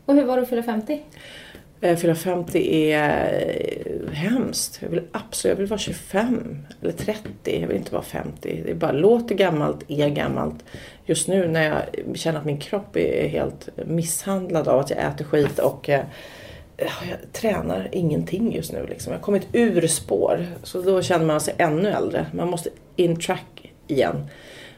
[0.07, 1.03] Och hur var det att fylla 50?
[1.81, 3.45] Eh, fylla 50 är
[3.85, 4.79] eh, hemskt.
[4.81, 7.61] Jag vill absolut, jag vill vara 25 eller 30.
[7.61, 8.61] Jag vill inte vara 50.
[8.65, 10.65] Det är bara låter gammalt, är gammalt.
[11.05, 15.25] Just nu när jag känner att min kropp är helt misshandlad av att jag äter
[15.25, 16.03] skit och eh,
[16.77, 18.85] jag tränar ingenting just nu.
[18.89, 19.11] Liksom.
[19.13, 20.45] Jag har kommit ur spår.
[20.63, 22.25] Så då känner man sig ännu äldre.
[22.33, 24.25] Man måste in track igen.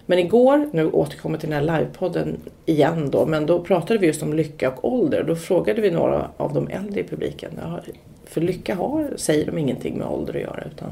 [0.10, 4.24] Men igår, nu återkommer till den här livepodden igen då, men då pratade vi just
[4.24, 5.24] om lycka och ålder.
[5.24, 7.52] Då frågade vi några av de äldre i publiken.
[7.62, 7.80] Ja,
[8.26, 10.92] för lycka har, säger de ingenting med ålder att göra utan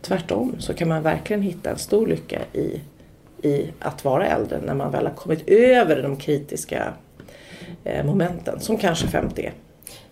[0.00, 2.80] tvärtom så kan man verkligen hitta en stor lycka i,
[3.48, 6.92] i att vara äldre när man väl har kommit över de kritiska
[7.84, 9.52] eh, momenten som kanske 50 är.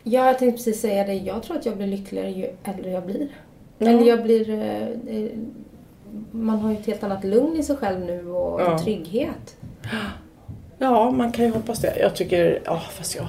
[0.02, 1.14] Ja, jag tänkte precis säga det.
[1.14, 3.28] Jag tror att jag blir lyckligare ju äldre jag blir.
[3.78, 3.88] Ja.
[3.88, 4.50] Eller jag blir...
[4.50, 5.30] eh, eh,
[6.30, 8.78] Man har ju ett helt annat lugn i sig själv nu och Ja.
[8.78, 9.56] trygghet.
[10.78, 11.98] Ja, man kan ju hoppas det.
[12.00, 13.26] Jag tycker, ja fast jag...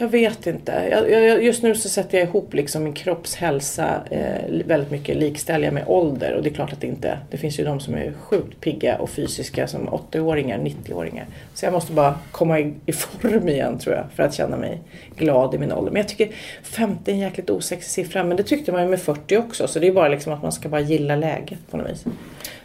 [0.00, 0.88] Jag vet inte.
[0.90, 5.64] Jag, jag, just nu så sätter jag ihop liksom min kroppshälsa eh, väldigt mycket likställer
[5.64, 6.34] jag med ålder.
[6.34, 7.18] Och det är klart att det inte...
[7.30, 11.26] Det finns ju de som är sjukt pigga och fysiska som 80-åringar, 90-åringar.
[11.54, 14.80] Så jag måste bara komma i, i form igen tror jag för att känna mig
[15.16, 15.92] glad i min ålder.
[15.92, 16.28] Men jag tycker
[16.62, 18.24] 50 är en jäkligt osexig siffra.
[18.24, 19.68] Men det tyckte man ju med 40 också.
[19.68, 22.04] Så det är bara liksom att man ska bara gilla läget på något vis.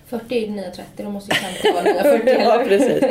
[0.08, 2.41] 40 är ju nya 30, då måste ju 50 vara nya 40.
[2.43, 3.04] ja, precis.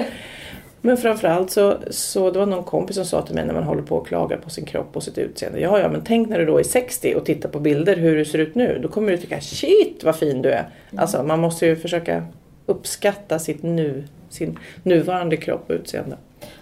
[0.85, 3.83] Men framförallt så, så det var någon kompis som sa till mig när man håller
[3.83, 5.61] på och klagar på sin kropp och sitt utseende.
[5.61, 8.25] Ja, ja, men tänk när du då är 60 och tittar på bilder hur du
[8.25, 8.79] ser ut nu.
[8.83, 10.69] Då kommer du tycka shit vad fin du är.
[10.97, 12.27] Alltså man måste ju försöka
[12.67, 16.17] uppskatta sitt nu, sin nuvarande kropp och utseende.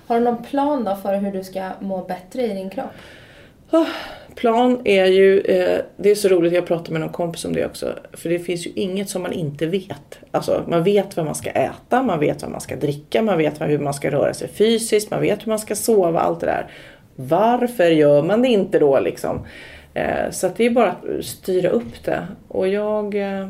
[0.06, 2.90] Har du någon plan då för hur du ska må bättre i din kropp?
[3.70, 3.86] Ah,
[4.34, 7.66] Plan är ju, eh, det är så roligt, jag pratade med någon kompis om det
[7.66, 7.94] också.
[8.12, 10.18] För det finns ju inget som man inte vet.
[10.30, 13.60] Alltså man vet vad man ska äta, man vet vad man ska dricka, man vet
[13.60, 16.70] hur man ska röra sig fysiskt, man vet hur man ska sova, allt det där.
[17.16, 19.46] Varför gör man det inte då liksom?
[19.94, 22.26] Eh, så att det är bara att styra upp det.
[22.48, 23.14] Och jag...
[23.14, 23.48] Eh,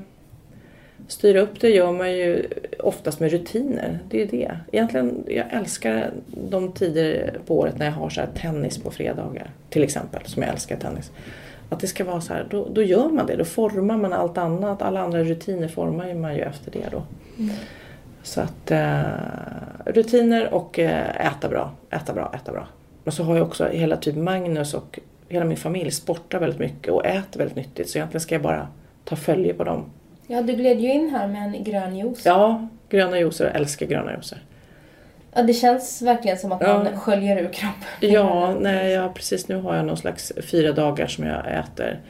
[1.13, 2.47] styra upp det gör man ju
[2.79, 3.99] oftast med rutiner.
[4.09, 4.57] Det är det.
[4.73, 6.11] Egentligen, jag älskar
[6.51, 9.51] de tider på året när jag har så här tennis på fredagar.
[9.71, 11.11] Till exempel, som jag älskar tennis.
[11.69, 13.37] Att det ska vara så här, då, då gör man det.
[13.37, 14.83] Då formar man allt annat.
[14.83, 17.03] Alla andra rutiner formar ju man ju efter det då.
[18.23, 19.03] Så att eh,
[19.87, 22.67] rutiner och eh, äta bra, äta bra, äta bra.
[23.05, 26.93] Och så har jag också hela typ Magnus och hela min familj sportar väldigt mycket
[26.93, 27.89] och äter väldigt nyttigt.
[27.89, 28.69] Så egentligen ska jag bara
[29.05, 29.85] ta följe på dem.
[30.33, 32.27] Ja, du gled ju in här med en grön juice.
[32.27, 33.45] Ja, gröna juicer.
[33.45, 34.39] Jag älskar gröna juicer.
[35.35, 36.85] Ja, det känns verkligen som att Ja.
[36.85, 38.11] man sköljer ur kroppen.
[38.13, 42.01] Ja, nej, ja, precis nu har jag någon slags fyra dagar som jag äter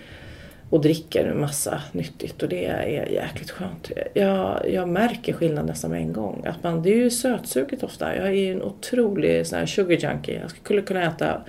[0.71, 3.91] och dricker en massa nyttigt och det är jäkligt skönt.
[4.15, 6.47] Jag, jag märker skillnad nästan med en gång.
[6.47, 8.17] Att man, det är ju sötsuget ofta.
[8.17, 10.41] Jag är ju en otrolig sån här sugar junkie.
[10.41, 11.41] Jag skulle kunna äta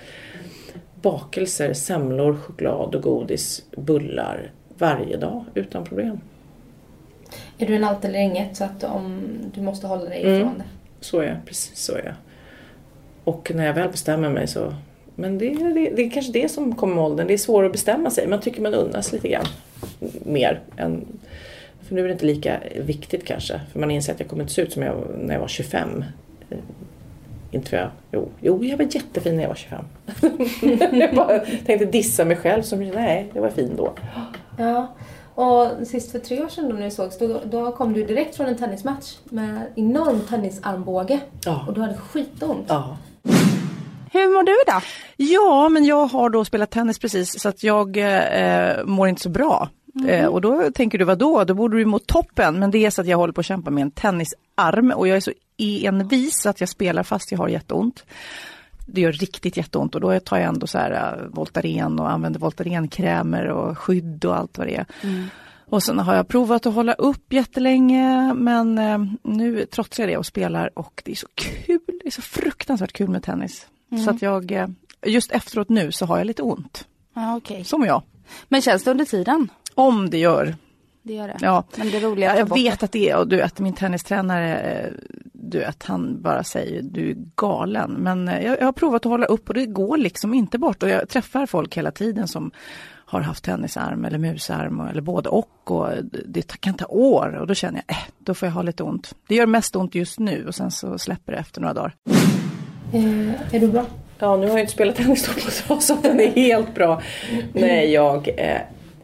[1.01, 6.19] bakelser, semlor, choklad och godis, bullar varje dag utan problem.
[7.61, 9.21] Är du en allt eller inget så att om
[9.53, 10.35] du måste hålla dig Mm.
[10.37, 10.63] ifrån det?
[10.99, 12.13] Så är jag, precis så är jag.
[13.23, 14.73] Och när jag väl bestämmer mig så...
[15.15, 17.27] Men det, är- det, det är kanske det som kommer med åldern.
[17.27, 18.27] Det är svårare att bestämma sig.
[18.27, 19.45] Man tycker man unnas lite grann
[20.25, 20.59] mer.
[20.77, 21.05] Än,
[21.81, 23.61] för nu är det inte lika viktigt kanske.
[23.71, 26.03] För man inser att jag kommer inte se ut som jag när jag var 25.
[26.49, 26.57] Eh,
[27.51, 27.89] Inte för jag...
[28.11, 29.85] Jo, jo jag var jättefin när jag var 25.
[30.99, 33.93] jag bara tänkte dissa mig själv som nej, jag var fin då.
[34.57, 34.87] Ja.
[35.35, 38.47] Och sist för tre år sedan då ni sågs, då, då kom du direkt från
[38.47, 41.19] en tennismatch med enorm tennisarmbåge.
[41.45, 41.65] Ja.
[41.67, 42.65] Och du hade skitont.
[42.67, 42.97] Ja.
[44.13, 44.81] Hur mår du idag?
[45.17, 49.29] Ja, men jag har då spelat tennis precis så att jag eh, mår inte så
[49.29, 49.69] bra.
[50.07, 51.43] Eh, och då tänker du, vad då?
[51.43, 52.59] Då borde du må toppen.
[52.59, 55.17] Men det är så att jag håller på att kämpa med en tennisarm och jag
[55.17, 58.05] är så envis att jag spelar fast jag har jätteont.
[58.85, 62.39] Det gör riktigt jätteont och då tar jag ändå så här eh, Voltaren och använder
[62.39, 64.85] Voltarenkrämer och skydd och allt vad det är.
[65.69, 70.17] Och sen har jag provat att hålla upp jättelänge men eh, nu trotsar jag det
[70.17, 71.79] och spelar och det är så kul.
[72.01, 73.67] Det är så fruktansvärt kul med tennis.
[74.05, 74.67] Så att jag, eh,
[75.05, 76.87] just efteråt nu så har jag lite ont.
[77.13, 77.63] Ja, okej.
[77.63, 78.01] Som jag.
[78.47, 79.49] Men känns det under tiden?
[79.75, 80.55] Om det gör.
[81.03, 81.37] Det gör det.
[81.41, 81.63] Ja.
[81.75, 84.89] Men det roliga jag vet att det är, och du vet min tennistränare, eh,
[85.33, 87.91] du vet han bara säger du är galen.
[87.91, 90.83] Men eh, jag, jag har provat att hålla upp och det går liksom inte bort.
[90.83, 92.51] Och jag träffar folk hela tiden som
[93.11, 95.71] har haft tennisarm eller musarm eller både och.
[95.71, 95.89] och
[96.25, 99.15] det kan ta år och då känner jag, eh, då får jag ha lite ont.
[99.27, 101.95] Det gör mest ont just nu och sen så släpper det efter några dagar.
[102.93, 103.85] Eh, är du bra?
[104.19, 105.29] Ja, nu har jag inte spelat tennis
[105.67, 107.01] på så att den är helt bra.
[107.53, 108.61] Nej, jag eh,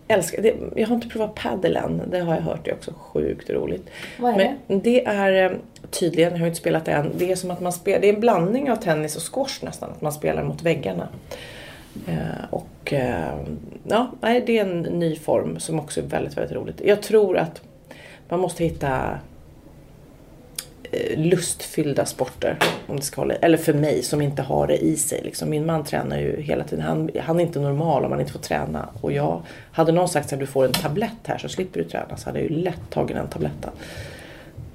[0.08, 0.54] älskar det.
[0.76, 2.02] Jag har inte provat padel än.
[2.12, 2.66] Det har jag hört.
[2.66, 3.90] Det är också sjukt roligt.
[4.20, 5.58] Vad är Men det är eh,
[5.90, 7.12] tydligen, jag har inte spelat det än.
[7.18, 9.92] Det är som att man spelar, det är en blandning av tennis och squash nästan.
[9.92, 11.08] Att man spelar mot väggarna.
[12.08, 13.36] Eh, och eh,
[13.84, 16.82] ja, det är en ny form som också är väldigt, väldigt roligt.
[16.86, 17.62] Jag tror att
[18.30, 19.20] man måste hitta
[21.16, 22.58] lustfyllda sporter.
[22.88, 25.22] Om det ska hålla, eller för mig som inte har det i sig.
[25.24, 25.50] Liksom.
[25.50, 26.86] Min man tränar ju hela tiden.
[26.86, 28.90] Han, han är inte normal om han inte får träna.
[29.02, 32.18] Och jag, hade någon sagt att du får en tablett här så slipper du träna.
[32.18, 33.72] Så hade jag ju lätt tagit den tabletten.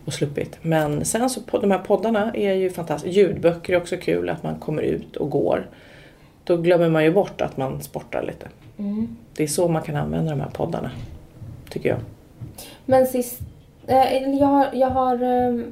[0.04, 0.58] Och sluppit.
[0.62, 3.20] Men sen så på, de här poddarna är ju fantastiska.
[3.20, 4.28] Ljudböcker är också kul.
[4.28, 5.66] Att man kommer ut och går.
[6.44, 8.48] Då glömmer man ju bort att man sportar lite.
[8.78, 9.16] Mm.
[9.36, 10.90] Det är så man kan använda de här poddarna.
[11.68, 11.98] Tycker jag.
[12.84, 13.46] Men sist, eh,
[13.86, 15.22] jag har, jag har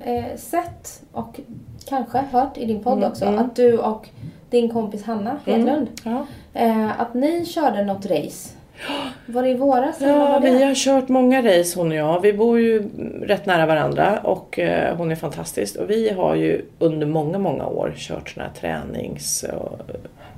[0.09, 1.41] eh, sett och
[1.89, 3.39] kanske hört i din podd Mm, också mm.
[3.39, 4.09] att du och
[4.51, 6.27] din kompis Hanna Hedlund, Ja.
[6.55, 8.55] eh, att ni körde något race.
[9.27, 10.51] Var det i våras Ja, var det?
[10.51, 12.21] vi har kört många race hon och jag.
[12.21, 12.89] Vi bor ju
[13.23, 15.77] rätt nära varandra och eh, hon är fantastisk.
[15.77, 19.79] Och vi har ju under många, många år kört såna här tränings och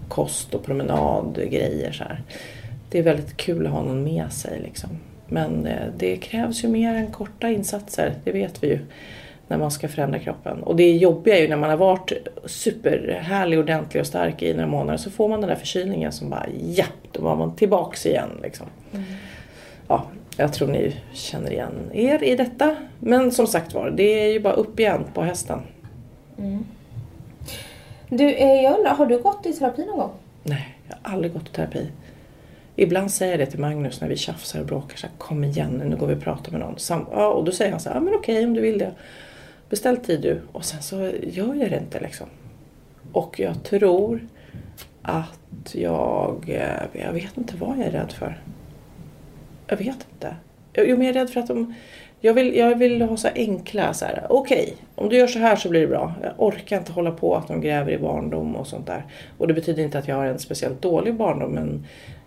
[0.08, 2.22] kost och promenadgrejer så här.
[2.90, 4.90] Det är väldigt kul att ha någon med sig liksom.
[5.32, 8.78] Men eh, det krävs ju mer än korta insatser, det vet vi ju.
[9.48, 10.62] När man ska förändra kroppen.
[10.62, 12.12] Och det jobbiga är ju när man har varit
[12.44, 16.46] superhärlig, ordentlig och stark i några månader så får man den där förkylningen som bara
[16.62, 18.66] ja, då var man tillbaks igen liksom.
[19.88, 20.04] Ja,
[20.36, 22.76] jag tror ni känner igen er i detta.
[22.98, 25.58] Men som sagt var, det är ju bara upp igen på hästen.
[28.08, 30.12] Du, eh, jag undrar, har du gått i terapi någon gång?
[30.42, 31.88] Nej, jag har aldrig gått i terapi.
[32.76, 34.96] Ibland säger jag det till Magnus när vi tjafsar och bråkar.
[34.96, 36.78] Så här, Kom igen nu går vi och pratar med någon.
[36.78, 38.92] Sam ja, och då säger han så här, ah, men okej om du vill det.
[39.68, 40.40] Beställ tid du.
[40.52, 42.26] Och sen så gör jag det inte liksom.
[43.12, 44.20] Och jag tror
[45.02, 48.42] att jag, eh, jag vet inte vad jag är rädd för.
[49.66, 50.36] Jag vet inte.
[50.74, 51.74] Jo men jag är rädd för att de,
[52.20, 54.26] jag vill, jag vill ha så här enkla så här.
[54.28, 56.14] Okej, om du gör så här så blir det bra.
[56.22, 59.04] Jag orkar inte hålla på att de gräver i barndom och sånt där.
[59.38, 61.86] Och det betyder inte att jag har en speciellt dålig barndom men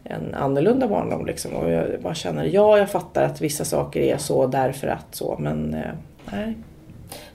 [0.09, 1.53] en annorlunda barndom liksom.
[1.53, 5.35] Och jag bara känner, ja jag fattar att vissa saker är så därför att så
[5.39, 5.91] men eh,
[6.31, 6.53] nej.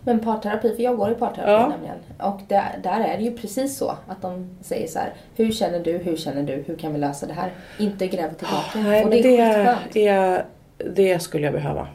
[0.04, 1.68] Men parterapi, för jag går i parterapi Ja.
[1.68, 1.96] nämligen.
[2.18, 5.80] Och där, där är det ju precis så att de säger så här, hur känner
[5.80, 7.50] du, hur känner du, hur kan vi lösa det här?
[7.78, 8.78] Inte gräva tillbaka.
[8.78, 10.44] Nej, och det det, är är,
[10.90, 11.88] det skulle jag behöva.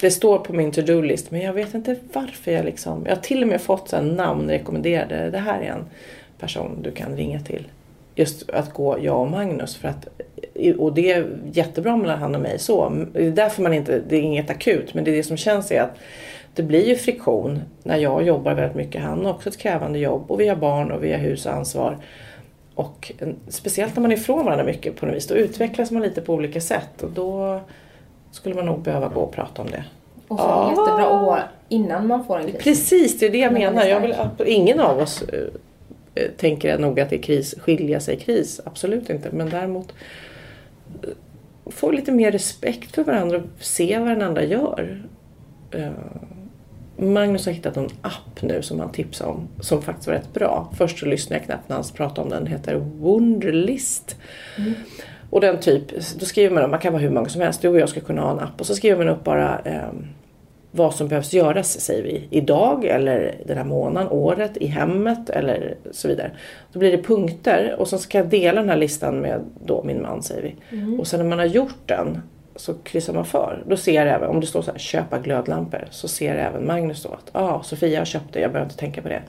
[0.00, 3.02] Det står på min to-do-list men jag vet inte varför jag liksom...
[3.06, 5.30] Jag har till och med fått så namn rekommenderade.
[5.30, 5.84] Det här är en
[6.38, 7.66] person du kan ringa till.
[8.18, 9.76] Just att gå jag och Magnus.
[9.76, 10.08] För att,
[10.78, 12.92] och det är jättebra mellan han och mig så.
[13.12, 14.02] Det är därför man inte...
[14.08, 15.98] Det är inget akut men det är det som känns är att
[16.54, 19.02] det blir ju friktion när jag jobbar väldigt mycket.
[19.02, 21.52] Han har också ett krävande jobb och vi har barn och vi har hus och
[21.52, 21.98] ansvar.
[22.74, 23.12] Och
[23.48, 26.34] speciellt när man är ifrån varandra mycket på något vis, då utvecklas man lite på
[26.34, 27.60] olika sätt och då
[28.30, 29.84] skulle man nog behöva gå och prata om det.
[30.28, 30.70] Och så ja.
[30.70, 32.62] jättebra år innan man får en kris.
[32.62, 33.84] Precis, det är det jag menar.
[33.84, 34.14] Jag vill,
[34.46, 35.24] ingen av oss
[36.16, 38.60] äh, tänker nog att det är kris, skilja sig kris.
[38.64, 39.28] Absolut inte.
[39.32, 39.94] Men däremot
[41.02, 41.08] äh,
[41.66, 45.02] få lite mer respekt för varandra och se vad den andra gör.
[45.70, 45.90] Äh,
[46.98, 50.72] Magnus har hittat en app nu som han tipsade om som faktiskt var rätt bra.
[50.76, 52.44] Först så lyssnade jag knappt när han pratade om den.
[52.44, 54.16] Den heter Wunderlist.
[54.58, 54.74] Mm.
[55.30, 55.82] Och den typ,
[56.18, 58.22] då skriver man, man kan vara hur många som helst, du och jag ska kunna
[58.22, 59.88] ha en app och så skriver man upp bara eh,
[60.76, 62.28] vad som behövs göras säger vi.
[62.30, 66.30] Idag eller den här månaden, året, i hemmet eller så vidare.
[66.72, 70.02] Då blir det punkter och så ska jag dela den här listan med då min
[70.02, 70.76] man säger vi.
[70.76, 71.00] Mm.
[71.00, 72.22] Och sen när man har gjort den
[72.56, 73.62] så kryssar man för.
[73.66, 77.08] Då ser även, om det står så här köpa glödlampor så ser även Magnus då
[77.08, 79.22] att ah, Sofia har köpt det, jag behöver inte tänka på det.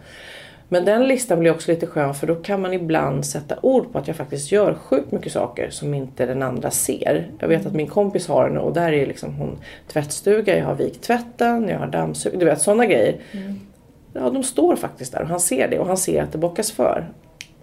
[0.69, 3.97] Men den listan blir också lite skön för då kan man ibland sätta ord på
[3.97, 7.31] att jag faktiskt gör sjukt mycket saker som inte den andra ser.
[7.39, 9.57] Jag vet att min kompis har en och där är liksom hon
[9.87, 13.15] tvättstuga, jag har vikt tvätten, jag har dammsugit, du vet sådana grejer.
[13.31, 13.59] Mm.
[14.13, 16.71] Ja, de står faktiskt där och han ser det och han ser att det bockas
[16.71, 17.07] för.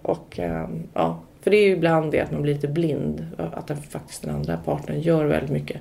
[0.03, 3.27] Och ehm, ja, för det är ju ibland det att man blir lite blind.
[3.53, 5.81] Att den, faktiskt den andra partnern gör väldigt mycket.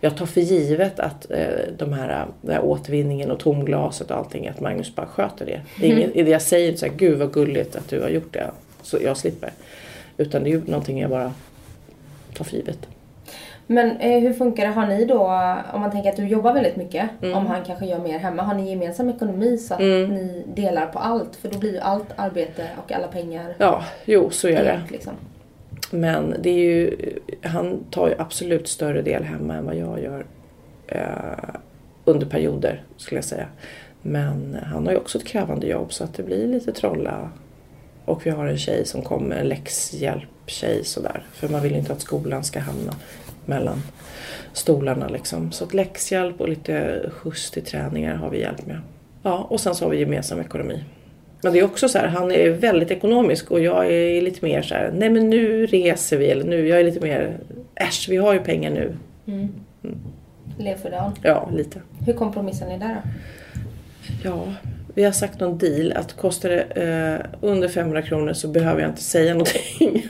[0.00, 1.46] Jag tar för givet att eh,
[1.78, 5.60] de här, den här återvinningen och tomglaset och allting, att Magnus bara sköter det.
[5.80, 6.28] Det är inget, mm.
[6.28, 8.50] jag säger inte så här, gud vad gulligt att du har gjort det,
[8.82, 9.50] så jag slipper.
[10.16, 11.32] Utan det är ju någonting jag bara
[12.34, 12.78] tar för givet.
[13.70, 14.70] Men eh, hur funkar det?
[14.70, 15.22] Har ni då,
[15.72, 17.36] om man tänker att du jobbar väldigt mycket, mm.
[17.36, 20.14] om han kanske gör mer hemma, har ni gemensam ekonomi så att mm.
[20.14, 21.36] ni delar på allt?
[21.36, 24.80] För då blir ju allt arbete och alla pengar Ja, jo så är det.
[24.90, 25.12] Liksom.
[25.90, 26.96] Men det är ju,
[27.42, 30.26] han tar ju absolut större del hemma än vad jag gör.
[30.86, 31.54] Eh,
[32.04, 33.46] under perioder skulle jag säga.
[34.02, 37.30] Men han har ju också ett krävande jobb så att det blir lite trolla.
[38.04, 41.22] Och vi har en tjej som kommer, en läxhjälptjej sådär.
[41.32, 42.94] För man vill ju inte att skolan ska hamna
[43.46, 43.82] mellan
[44.52, 45.52] stolarna liksom.
[45.52, 48.80] Så att läxhjälp och lite skjuts till träningar har vi hjälp med.
[49.22, 50.84] Ja, och sen så har vi gemensam ekonomi.
[51.42, 54.62] Men det är också så här, han är väldigt ekonomisk och jag är lite mer
[54.62, 57.38] så här, nej men nu reser vi eller nu, jag är lite mer,
[57.74, 58.96] äsch vi har ju pengar nu.
[59.26, 59.48] Mm.
[59.84, 59.98] Mm.
[60.58, 61.12] Lev för dagen.
[61.22, 61.80] Ja, lite.
[62.06, 63.00] Hur kompromissar ni där då?
[64.24, 64.44] Ja,
[64.94, 68.90] vi har sagt någon deal att kostar det eh, under 500 kronor så behöver jag
[68.90, 70.06] inte säga någonting.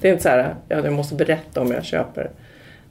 [0.00, 2.30] det är inte så här, ja, jag måste berätta om jag köper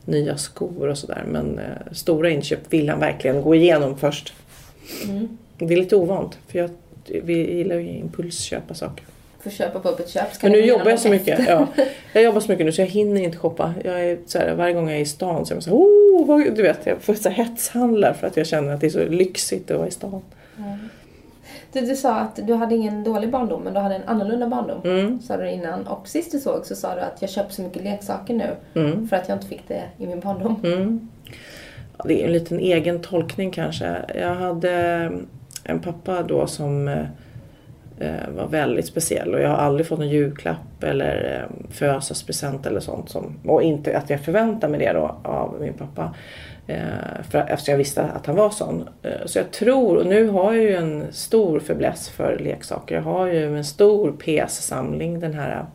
[0.06, 1.24] nya skor och sådär.
[1.28, 4.34] Men eh, stora inköp vill han verkligen gå igenom först.
[5.04, 5.38] Mm.
[5.58, 6.70] Det är lite ovant för jag,
[7.24, 9.06] vi gillar ju impulsköpa saker.
[9.40, 10.28] För köpa på öppet köp.
[10.42, 11.40] Men nu jobbar jag så mycket.
[11.48, 11.68] Ja.
[12.14, 13.74] Jag jobbar så mycket nu så jag hinner inte shoppa.
[13.84, 15.78] Jag är så här, varje gång jag är i stan så är jag så här,
[15.78, 18.90] oh, du vet, jag får så här hetshandla för att jag känner att det är
[18.90, 20.22] så lyxigt att vara i stan.
[20.58, 20.90] Mm.
[21.72, 24.82] Du, du sa att du hade ingen dålig barndom, men du hade en annorlunda barndom.
[24.84, 25.22] Mm.
[25.22, 25.88] Sa du innan.
[25.88, 29.08] Och sist du såg så sa du att jag köper så mycket leksaker nu mm.
[29.08, 30.56] för att jag inte fick det i min barndom.
[30.64, 31.10] Mm.
[32.06, 33.96] Det är en liten egen tolkning kanske.
[34.16, 35.12] Jag hade
[35.64, 37.06] en pappa då som eh,
[38.00, 42.80] eh, var väldigt speciell och jag har aldrig fått någon julklapp eller eh, födelsedagspresent eller
[42.80, 43.10] sånt.
[43.10, 46.16] Som, och inte att jag förväntar mig det då av min pappa.
[46.68, 48.90] Eh, för, eftersom jag visste att han var sån.
[49.02, 52.96] Eh, så jag tror, och nu har jag ju en stor fäbless för leksaker.
[52.96, 55.20] Jag har ju en stor PS-samling.
[55.20, 55.66] Den här,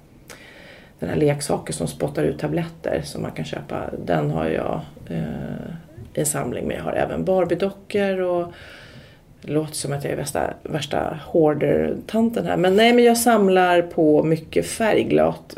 [0.99, 3.91] den här leksaken som spottar ut tabletter som man kan köpa.
[4.07, 5.74] Den har jag eh,
[6.14, 8.53] i en samling Men Jag har även Barbie-dockor och
[9.49, 12.57] det låter som att jag är värsta, värsta hoarder-tanten här.
[12.57, 15.57] Men nej, men jag samlar på mycket färgglatt.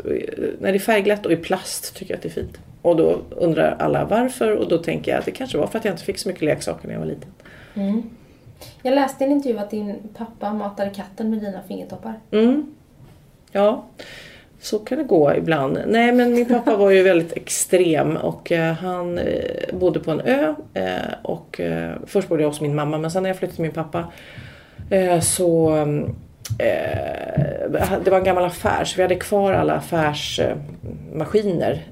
[0.59, 2.57] När det är färgglatt och i plast tycker jag att det är fint.
[2.81, 5.85] Och då undrar alla varför och då tänker jag att det kanske var för att
[5.85, 7.29] jag inte fick så mycket leksaker när jag var liten.
[7.73, 8.03] Mm.
[8.81, 12.13] Jag läste i en intervju att din pappa matade katten med dina fingertoppar.
[12.31, 12.75] Mm.
[13.51, 13.85] Ja,
[14.61, 15.79] så kan det gå ibland.
[15.87, 20.21] Nej men min pappa var ju väldigt extrem och eh, han eh, bodde på en
[20.21, 23.55] ö eh, och eh, först bodde jag hos min mamma men sen när jag flyttade
[23.55, 24.11] till min pappa
[24.89, 25.71] eh, så
[28.03, 31.83] det var en gammal affär så vi hade kvar alla affärsmaskiner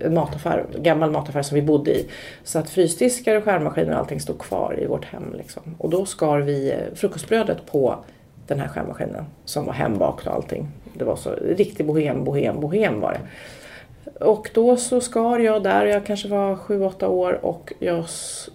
[0.00, 2.08] en mataffär, gammal mataffär som vi bodde i.
[2.44, 5.34] Så att frysdiskar och skärmaskiner och allting stod kvar i vårt hem.
[5.38, 5.62] Liksom.
[5.78, 7.96] Och då skar vi frukostbrödet på
[8.46, 10.68] den här skärmaskinen som var hembakt och allting.
[10.98, 13.20] Det var så riktig bohem, bohem, bohem var det.
[14.24, 18.04] Och då så skar jag där, jag kanske var 7-8 år och jag,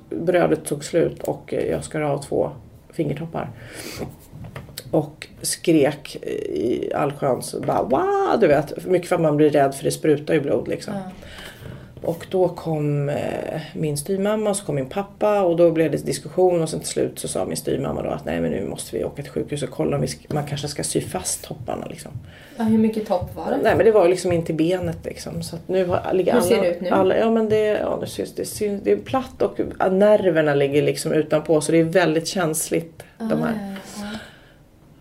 [0.10, 2.52] brödet tog slut och jag skar av två
[2.94, 3.50] fingertoppar
[4.92, 6.16] och skrek
[6.50, 8.86] i allsköns bara wow, du vet.
[8.86, 10.94] Mycket för att man blir rädd för det sprutar ju blod liksom.
[10.94, 11.12] Ja.
[12.02, 16.06] Och då kom eh, min styrmamma och så kom min pappa och då blev det
[16.06, 18.98] diskussion och sen till slut så sa min styrmamma då att nej men nu måste
[18.98, 21.86] vi åka till sjukhus och kolla om vi ska, man kanske ska sy fast topparna
[21.86, 22.12] liksom.
[22.58, 23.58] Ja, hur mycket topp var det?
[23.64, 25.44] Nej men det var liksom in till benet liksom.
[25.44, 26.90] Så nu har, ligger Hur ser det ut nu?
[26.90, 29.60] Alla, ja men det, ja, det, syns, det, syns, det är platt och
[29.92, 33.04] nerverna ligger liksom utanpå så det är väldigt känsligt.
[33.18, 33.78] de här.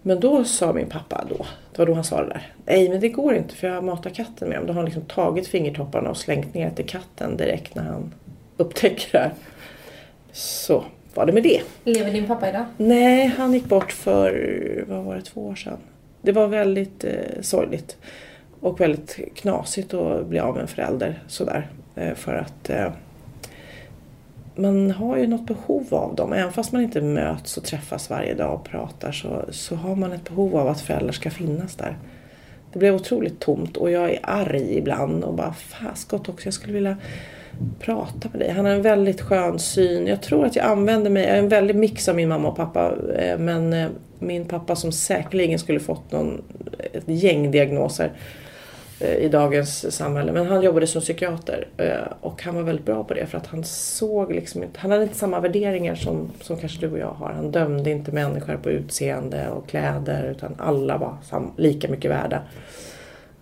[0.03, 1.46] Men då sa min pappa då,
[1.81, 2.53] det var då han sa det där.
[2.66, 4.66] Nej men det går inte för jag matar katten med dem.
[4.66, 8.14] Då har han liksom tagit fingertopparna och slängt ner till katten direkt när han
[8.57, 9.33] upptäcker det här.
[10.33, 11.61] Så var det med det.
[11.85, 12.64] Lever din pappa idag?
[12.76, 15.76] Nej, han gick bort för, vad var det, två år sedan.
[16.22, 17.97] Det var väldigt eh, sorgligt.
[18.61, 21.68] Och väldigt knasigt att bli av med en förälder sådär.
[21.95, 22.93] Eh, för att eh,
[24.61, 26.33] man har ju något behov av dem.
[26.33, 30.13] Även fast man inte möts och träffas varje dag och pratar så, så har man
[30.13, 31.97] ett behov av att föräldrar ska finnas där.
[32.73, 36.73] Det blev otroligt tomt och jag är arg ibland och bara faskott också, jag skulle
[36.73, 36.97] vilja
[37.79, 38.51] prata med dig.
[38.51, 40.07] Han har en väldigt skön syn.
[40.07, 42.57] Jag tror att jag använder mig, jag är en väldig mix av min mamma och
[42.57, 42.95] pappa.
[43.19, 43.89] Eh, men eh,
[44.19, 46.43] min pappa som säkerligen skulle fått någon,
[46.93, 48.11] ett gäng diagnoser eh,
[49.01, 50.32] Eh, i dagens samhälle.
[50.32, 53.46] Men han jobbade som psykiater eh, och han var väldigt bra på det för att
[53.46, 57.12] han såg liksom inte, han hade inte samma värderingar som, som kanske du och jag
[57.12, 57.32] har.
[57.32, 62.42] Han dömde inte människor på utseende och kläder utan alla var sam, lika mycket värda.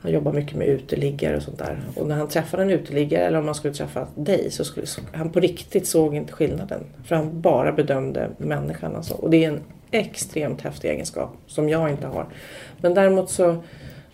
[0.01, 1.81] Han jobbar mycket med uteliggare och sånt där.
[1.97, 5.01] Och när han träffade en uteliggare eller om han skulle träffa dig så skulle så,
[5.13, 6.85] han på riktigt såg inte skillnaden.
[7.05, 9.15] För han bara bedömde människan alltså.
[9.15, 12.27] Och det är en extremt häftig egenskap som jag inte har.
[12.81, 13.57] Men däremot så,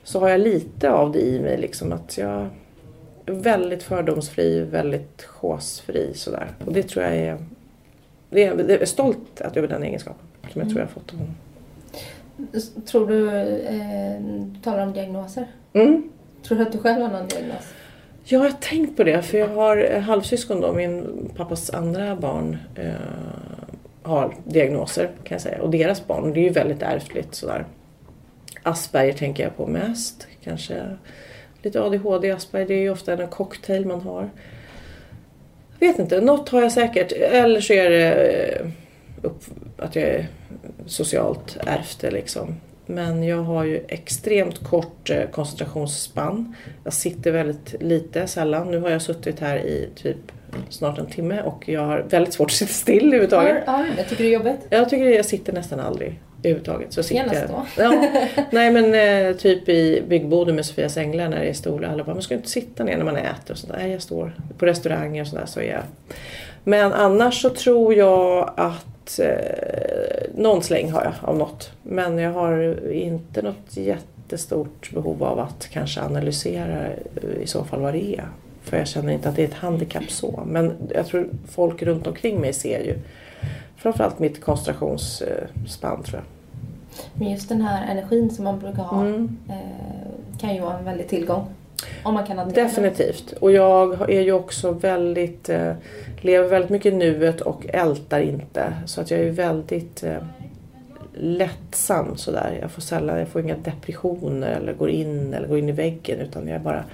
[0.04, 2.48] så har jag lite av det i mig liksom att jag
[3.26, 6.48] är väldigt fördomsfri, väldigt chosefri sådär.
[6.66, 7.38] Och det tror jag är,
[8.30, 11.12] det är, det är stolt att över den egenskapen som jag tror jag har fått
[11.12, 11.34] av honom.
[12.86, 15.46] Tror du, eh, du talar om diagnoser.
[15.72, 16.10] Mm.
[16.42, 17.64] Tror du att du själv har någon diagnos?
[18.24, 22.92] Jag har tänkt på det för jag har halvsyskon då, min pappas andra barn eh,
[24.02, 25.62] har diagnoser kan jag säga.
[25.62, 27.64] Och deras barn, det är ju väldigt ärftligt sådär.
[28.64, 30.26] Asperger tänker jag på mest.
[30.44, 30.96] Kanske
[31.62, 34.30] lite ADHD, Asperger, det är ju ofta en cocktail man har.
[35.78, 37.12] Jag vet inte, något har jag säkert.
[37.12, 38.66] Eller så är det eh,
[39.22, 39.42] upp,
[39.78, 40.26] att jag är
[40.86, 42.56] socialt ärvt det liksom.
[42.86, 46.54] Men jag har ju extremt kort eh, koncentrationsspann.
[46.84, 48.70] Jag sitter väldigt lite, sällan.
[48.70, 50.32] Nu har jag suttit här i typ
[50.68, 53.62] snart en timme och jag har väldigt svårt att sitta still överhuvudtaget.
[53.66, 54.60] Ja, jag tycker det är jobbigt.
[54.70, 56.92] Jag tycker jag sitter nästan aldrig överhuvudtaget.
[56.92, 57.66] Så sitter jag, då?
[57.76, 58.08] Ja,
[58.50, 61.88] nej men eh, typ i byggboden med Sofias änglar när det är stolar.
[61.88, 63.76] Alla bara, man ska inte sitta ner när man äter och sådär.
[63.78, 65.82] Nej, jag står på restauranger och sådär så är jag.
[66.64, 71.70] Men annars så tror jag att eh, någon släng har jag av något.
[71.82, 77.80] Men jag har inte något jättestort behov av att kanske analysera eh, i så fall
[77.80, 78.28] vad det är.
[78.62, 80.42] För jag känner inte att det är ett handikapp så.
[80.46, 82.94] Men jag tror folk runt omkring mig ser ju
[83.84, 86.22] framförallt mitt koncentrationsspann tror jag.
[87.14, 89.36] Men just den här energin som man brukar ha Mm.
[89.48, 91.46] eh, kan ju vara en väldig tillgång.
[92.02, 92.48] Om man kan.
[92.52, 93.32] Definitivt.
[93.32, 95.72] Och jag är ju också väldigt, eh,
[96.20, 98.72] lever väldigt mycket i nuet och ältar inte.
[98.86, 100.16] Så att jag är väldigt eh,
[101.14, 102.58] lättsam sådär.
[102.60, 106.18] Jag får sällan, jag får inga depressioner eller går in eller går in i väggen
[106.20, 106.84] utan jag bara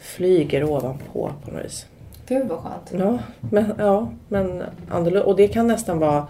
[0.00, 1.86] flyger ovanpå på något vis.
[2.30, 2.92] Gud vad skönt.
[2.98, 3.18] Ja,
[3.50, 5.24] men, ja, men annorlunda.
[5.24, 6.26] Och det kan nästan vara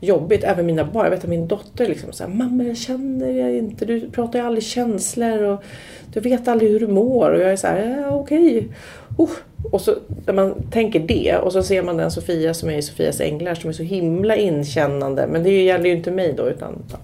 [0.00, 0.44] jobbigt.
[0.44, 1.04] Även mina barn.
[1.04, 3.84] Jag vet att min dotter liksom såhär Mamma jag känner jag inte.
[3.84, 5.42] Du pratar ju aldrig känslor.
[5.42, 5.64] Och
[6.12, 7.30] du vet aldrig hur du mår.
[7.30, 8.68] Och jag är så här, ja, okej.
[9.16, 9.30] Oh.
[9.70, 9.94] Och så
[10.26, 11.36] när man tänker det.
[11.36, 13.54] Och så ser man den Sofia som är i Sofias änglar.
[13.54, 15.26] Som är så himla inkännande.
[15.26, 16.48] Men det gäller ju inte mig då.
[16.48, 16.98] Utan, ja,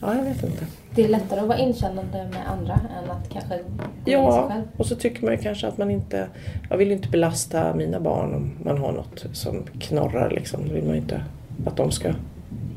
[0.00, 0.66] jag vet inte.
[0.94, 3.62] Det är lättare att vara inkännande med andra än att kanske gå in
[4.04, 4.62] i sig Ja, själv.
[4.76, 6.26] och så tycker man ju kanske att man inte...
[6.70, 10.68] Jag vill ju inte belasta mina barn om man har något som knorrar liksom.
[10.68, 11.22] Då vill man ju inte
[11.66, 12.12] att de ska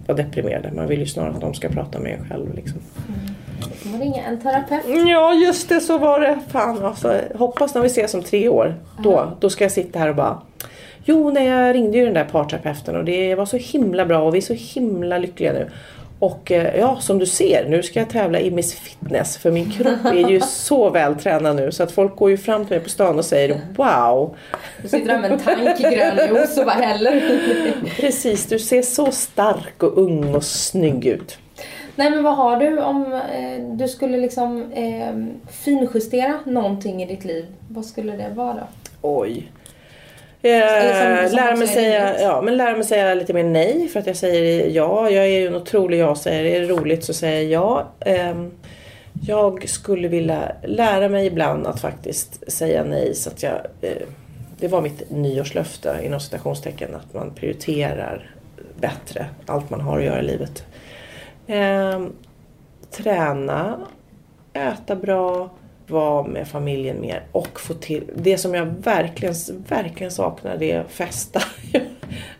[0.08, 0.72] vara deprimerade.
[0.72, 2.80] Man vill ju snarare att de ska prata med en själv liksom.
[3.62, 4.84] Då får man ringa en terapeut.
[5.10, 6.40] Ja, just det, så var det.
[6.48, 7.20] Fan alltså.
[7.36, 8.76] Hoppas när vi ses om tre år.
[9.04, 10.42] Då, då ska jag sitta här och bara...
[11.06, 14.34] Jo, nej, jag ringde ju den där parterapeuten och det var så himla bra och
[14.34, 15.70] vi är så himla lyckliga nu.
[16.24, 19.72] Och eh, ja, som du ser, nu ska jag tävla i Miss Fitness för min
[19.72, 22.90] kropp är ju så vältränad nu så att folk går ju fram till mig på
[22.90, 24.36] stan och säger wow.
[24.82, 27.40] Du sitter där med en tank grön juice och bara häller.
[28.00, 31.38] Precis, du ser så stark och ung och snygg ut.
[31.96, 35.14] Nej men vad har du om eh, du skulle liksom eh,
[35.52, 37.46] finjustera någonting i ditt liv?
[37.70, 38.68] Vad skulle det vara då?
[39.02, 39.28] Oj.
[39.32, 39.62] Eller Eh, som- som
[40.50, 44.16] lära, också mig säga, ja, men lära mig säga lite mer nej för att jag
[44.16, 45.10] säger ja.
[45.10, 46.56] Jag är ju en otrolig ja-sägare.
[46.56, 48.12] Är det roligt så säger jag ja.
[48.12, 48.52] Ehm,
[49.28, 53.92] Jag skulle vilja lära mig ibland att faktiskt säga nej så att jag eh,
[54.60, 58.30] Det var mitt nyårslöfte inom citationstecken att man prioriterar
[58.80, 60.66] bättre allt man har att göra i livet.
[61.48, 62.02] Eh,
[62.92, 63.80] träna,
[64.54, 65.50] äta bra,
[65.88, 69.36] vara med familjen mer och få till det som jag verkligen,
[69.68, 71.42] verkligen saknar det är att festa.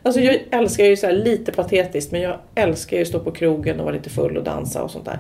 [0.04, 3.80] alltså jag älskar ju så lite patetiskt men jag älskar ju att stå på krogen
[3.80, 5.20] och vara lite full och dansa och sånt där.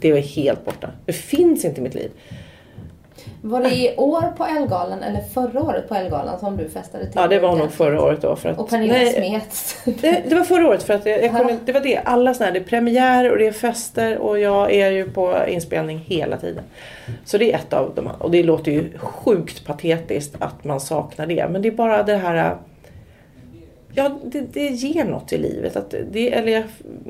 [0.00, 0.90] Det är helt borta.
[1.06, 2.10] Det finns inte i mitt liv.
[3.42, 7.12] Var det i år på Elgalan eller förra året på Elgalan som du festade till?
[7.14, 8.36] Ja, det var nog förra året då.
[8.36, 9.76] För att, och Pernilla Smeds.
[9.84, 11.96] Det, det, var förra året för att jag, jag kom, det var det.
[12.04, 15.36] Alla sådana här, det är premiär och det är fester och jag är ju på
[15.48, 16.64] inspelning hela tiden.
[17.24, 18.08] Så det är ett av dem.
[18.18, 21.48] Och det låter ju sjukt patetiskt att man saknar det.
[21.48, 22.56] Men det är bara det här
[23.98, 25.76] Ja, det, det ger något i livet.
[25.76, 26.64] Att det, eller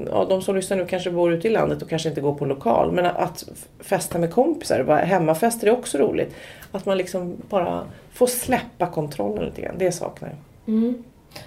[0.07, 2.45] ja, de som lyssnar nu kanske bor ute i landet och kanske inte går på
[2.45, 2.93] lokal.
[2.93, 3.45] Men att
[3.81, 6.35] festa med kompisar, hemmafester är också roligt.
[6.73, 9.75] Att man liksom bara får släppa kontrollen lite grann.
[9.79, 10.75] Det saknar jag.
[10.75, 11.05] Mm.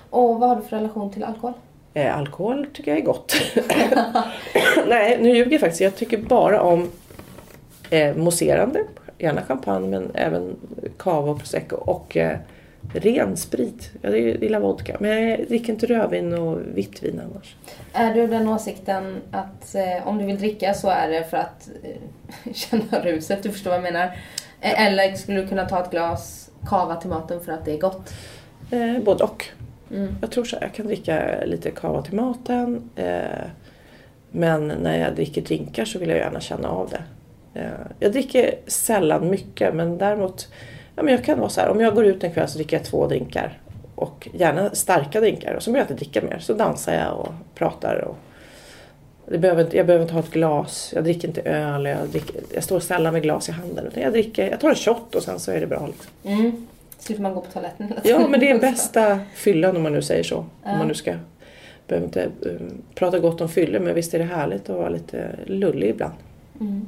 [0.10, 1.54] Och vad har du för relation till alkohol?
[1.94, 3.36] Eh, alkohol tycker jag är gott.
[4.88, 5.82] Nej, nu ljuger jag faktiskt.
[5.82, 6.90] Jag tycker bara om
[7.90, 8.84] eh, mousserande.
[9.18, 10.56] Gärna champagne men även
[10.98, 11.76] cava och prosecco.
[11.76, 12.38] Och eh,
[12.94, 13.92] ren sprit.
[14.02, 14.98] Jag gillar vodka.
[15.00, 17.56] Men jag dricker inte rödvin och vitt vin annars.
[17.94, 21.70] Är du den åsikten att eh, om du vill dricka så är det för att
[21.84, 24.06] eh, känna ruset, du förstår vad jag menar?
[24.62, 27.78] Eh, eller skulle du kunna ta ett glas kava till maten för att det är
[27.78, 28.14] gott?
[28.72, 29.46] Eh, både och.
[29.92, 30.16] Mm.
[30.22, 30.58] Jag tror så.
[30.62, 32.90] Jag kan dricka lite kava till maten.
[32.96, 33.46] Eh,
[34.32, 37.04] men när jag dricker drinkar så vill jag gärna känna av det.
[37.60, 37.70] Eh,
[38.00, 40.50] jag dricker sällan mycket men däremot
[40.96, 42.78] ja, men jag kan vara så här, om jag går ut en kväll så dricker
[42.78, 43.60] jag två drinkar.
[43.96, 45.54] Och gärna starka drinkar.
[45.54, 46.40] Och så behöver jag inte dricka mer.
[46.40, 47.96] Så dansar jag och pratar.
[47.96, 48.16] Och
[49.32, 50.92] det behöver inte, jag behöver inte ha ett glas.
[50.96, 51.86] Jag dricker inte öl.
[51.86, 53.88] Jag, dricker, jag står sällan med glas i handen.
[53.88, 55.88] Utan jag, dricker, jag tar en shot och sen så är det bra.
[55.88, 56.12] Liksom.
[56.24, 56.68] Mm.
[57.00, 58.22] Slipper man gå på toaletten hela tiden.
[58.22, 60.46] Ja, men det är bästa fyllan om man nu säger så.
[60.64, 61.14] Om man nu ska
[61.92, 65.30] behöver inte um, prata gott om fyller men visst är det härligt att vara lite
[65.46, 66.14] lullig ibland.
[66.60, 66.86] Mm.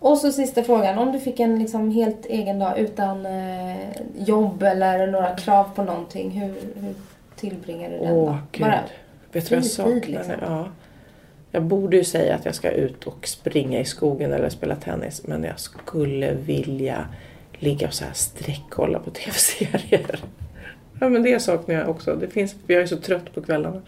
[0.00, 0.98] Och så sista frågan.
[0.98, 3.76] Om du fick en liksom helt egen dag utan eh,
[4.16, 6.30] jobb eller några krav på någonting.
[6.30, 6.94] Hur, hur
[7.36, 8.62] tillbringar du den Åh, Gud.
[8.62, 8.80] Bara
[9.32, 10.06] Vet du vad jag saknar?
[10.06, 10.34] Liksom.
[10.40, 10.68] Ja.
[11.50, 15.22] Jag borde ju säga att jag ska ut och springa i skogen eller spela tennis.
[15.26, 17.08] Men jag skulle vilja
[17.52, 20.20] ligga och så här sträckkolla på tv-serier.
[21.00, 22.14] Ja men det saknar jag också.
[22.14, 23.82] Det finns, jag är så trött på kvällarna.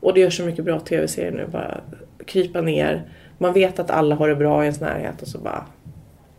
[0.00, 1.46] Och det gör så mycket bra tv-serier nu.
[1.46, 1.80] Bara
[2.26, 3.02] krypa ner
[3.38, 5.64] man vet att alla har det bra i ens närhet och så bara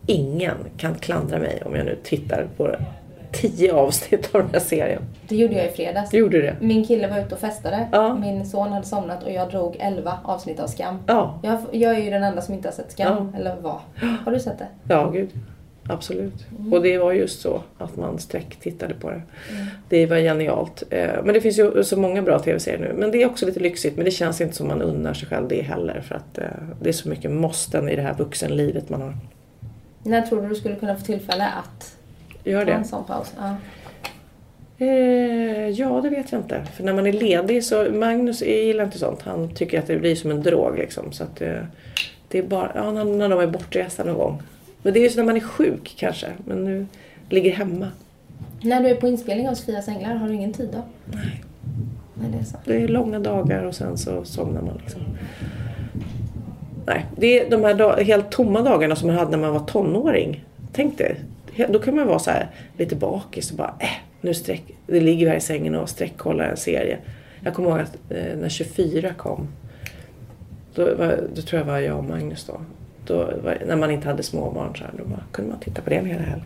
[0.06, 2.76] ingen kan klandra mig om jag nu tittar på
[3.32, 5.02] tio avsnitt av den här serien.
[5.28, 6.14] Det gjorde jag i fredags.
[6.14, 6.56] Gjorde det?
[6.60, 7.88] Min kille var ute och festade.
[7.92, 8.14] Ja.
[8.14, 10.98] Min son hade somnat och jag drog elva avsnitt av Skam.
[11.06, 11.40] Ja.
[11.42, 13.30] Jag, jag är ju den enda som inte har sett Skam.
[13.32, 13.38] Ja.
[13.38, 13.80] Eller var.
[14.24, 14.66] Har du sett det?
[14.88, 15.30] Ja, gud.
[15.88, 16.46] Absolut.
[16.58, 16.72] Mm.
[16.72, 19.22] Och det var just så att man sträck tittade på det.
[19.50, 19.66] Mm.
[19.88, 20.82] Det var genialt.
[20.90, 22.94] Eh, men det finns ju så många bra tv-serier nu.
[22.98, 23.96] Men det är också lite lyxigt.
[23.96, 26.00] Men det känns inte som man unnar sig själv det heller.
[26.00, 26.44] För att eh,
[26.82, 29.14] det är så mycket måsten i det här vuxenlivet man har.
[30.02, 31.96] När tror du du skulle kunna få tillfälle att
[32.44, 32.72] Gör det.
[32.72, 33.32] ta en sån paus?
[33.38, 33.56] Ja.
[34.78, 36.64] Eh, ja, det vet jag inte.
[36.76, 39.22] För när man är ledig så, Magnus gillar inte sånt.
[39.22, 41.12] Han tycker att det blir som en drog liksom.
[41.12, 41.58] Så att eh,
[42.28, 44.42] det är bara, ja, när, när de är bortresta någon gång.
[44.82, 46.26] Men det är ju så när man är sjuk kanske.
[46.44, 46.86] Men nu
[47.28, 47.90] ligger hemma.
[48.62, 50.82] När du är på inspelning av Sofias Änglar, har du ingen tid då?
[51.04, 51.42] Nej.
[52.14, 52.56] Nej det, är så.
[52.64, 55.02] det är långa dagar och sen så somnar man liksom.
[56.86, 60.44] Nej, det är de här helt tomma dagarna som man hade när man var tonåring.
[60.72, 61.20] Tänk dig.
[61.68, 63.88] Då kan man vara så här lite bakis och bara äh,
[64.20, 66.98] nu sträck, det ligger här i sängen och sträckkollar en serie.
[67.40, 69.48] Jag kommer ihåg att eh, när 24 kom.
[70.74, 72.60] Då, var, då tror jag var jag och Magnus då.
[73.06, 73.30] Då,
[73.66, 76.06] när man inte hade småbarn så här, då bara, kunde man titta på det en
[76.06, 76.42] hel helg.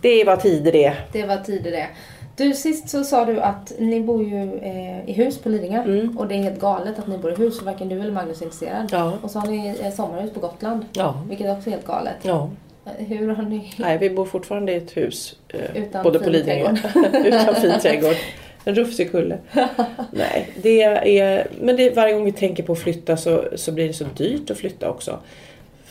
[0.00, 0.94] Det var tider det.
[1.12, 1.88] Det var tider det.
[2.36, 6.18] Du, sist så sa du att ni bor ju eh, i hus på Lidingö mm.
[6.18, 8.40] och det är helt galet att ni bor i hus för varken du eller Magnus
[8.40, 8.88] är intresserad.
[8.92, 9.12] Ja.
[9.22, 10.84] Och så har ni eh, sommarhus på Gotland.
[10.92, 11.22] Ja.
[11.28, 12.16] Vilket också är helt galet.
[12.22, 12.50] Ja.
[12.86, 13.72] Eh, hur har ni...
[13.76, 15.36] Nej, vi bor fortfarande i ett hus.
[15.48, 16.76] Eh, Utan både på Lidingö.
[17.24, 18.16] Utan fin trädgård.
[18.64, 19.38] En rufsig kulle.
[20.10, 21.46] Nej, det är...
[21.60, 24.50] Men det, varje gång vi tänker på att flytta så, så blir det så dyrt
[24.50, 25.18] att flytta också.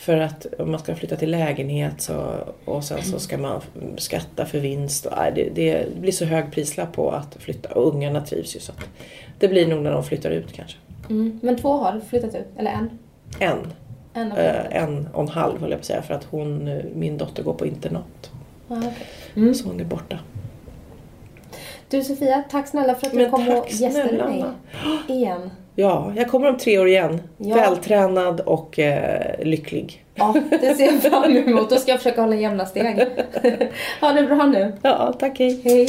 [0.02, 2.34] För att om man ska flytta till lägenhet så,
[2.64, 3.60] och sen så ska man
[3.96, 5.06] skatta för vinst.
[5.06, 8.72] Och, det, det blir så hög prislapp på att flytta och ungarna trivs ju så
[9.42, 10.78] det blir nog när de flyttar ut kanske.
[11.10, 11.40] Mm.
[11.42, 12.98] Men två har flyttat ut, eller en?
[13.38, 13.58] En.
[14.14, 17.18] En, äh, en och en halv höll jag på att säga för att hon, min
[17.18, 18.30] dotter går på internat.
[18.68, 18.90] Ah, okay.
[19.34, 19.54] mm.
[19.54, 20.18] Så hon är borta.
[21.92, 24.44] Du Sofia, tack snälla för att du Men kom och gästade mig.
[25.08, 25.50] Igen.
[25.74, 27.22] Ja, jag kommer om tre år igen.
[27.36, 27.54] Ja.
[27.54, 30.04] Vältränad och eh, lycklig.
[30.14, 31.70] Ja, det ser jag fram emot.
[31.70, 32.96] Då ska jag försöka hålla jämna steg.
[34.00, 34.72] ha det bra nu.
[34.82, 35.60] Ja, tack hej.
[35.64, 35.88] Hej.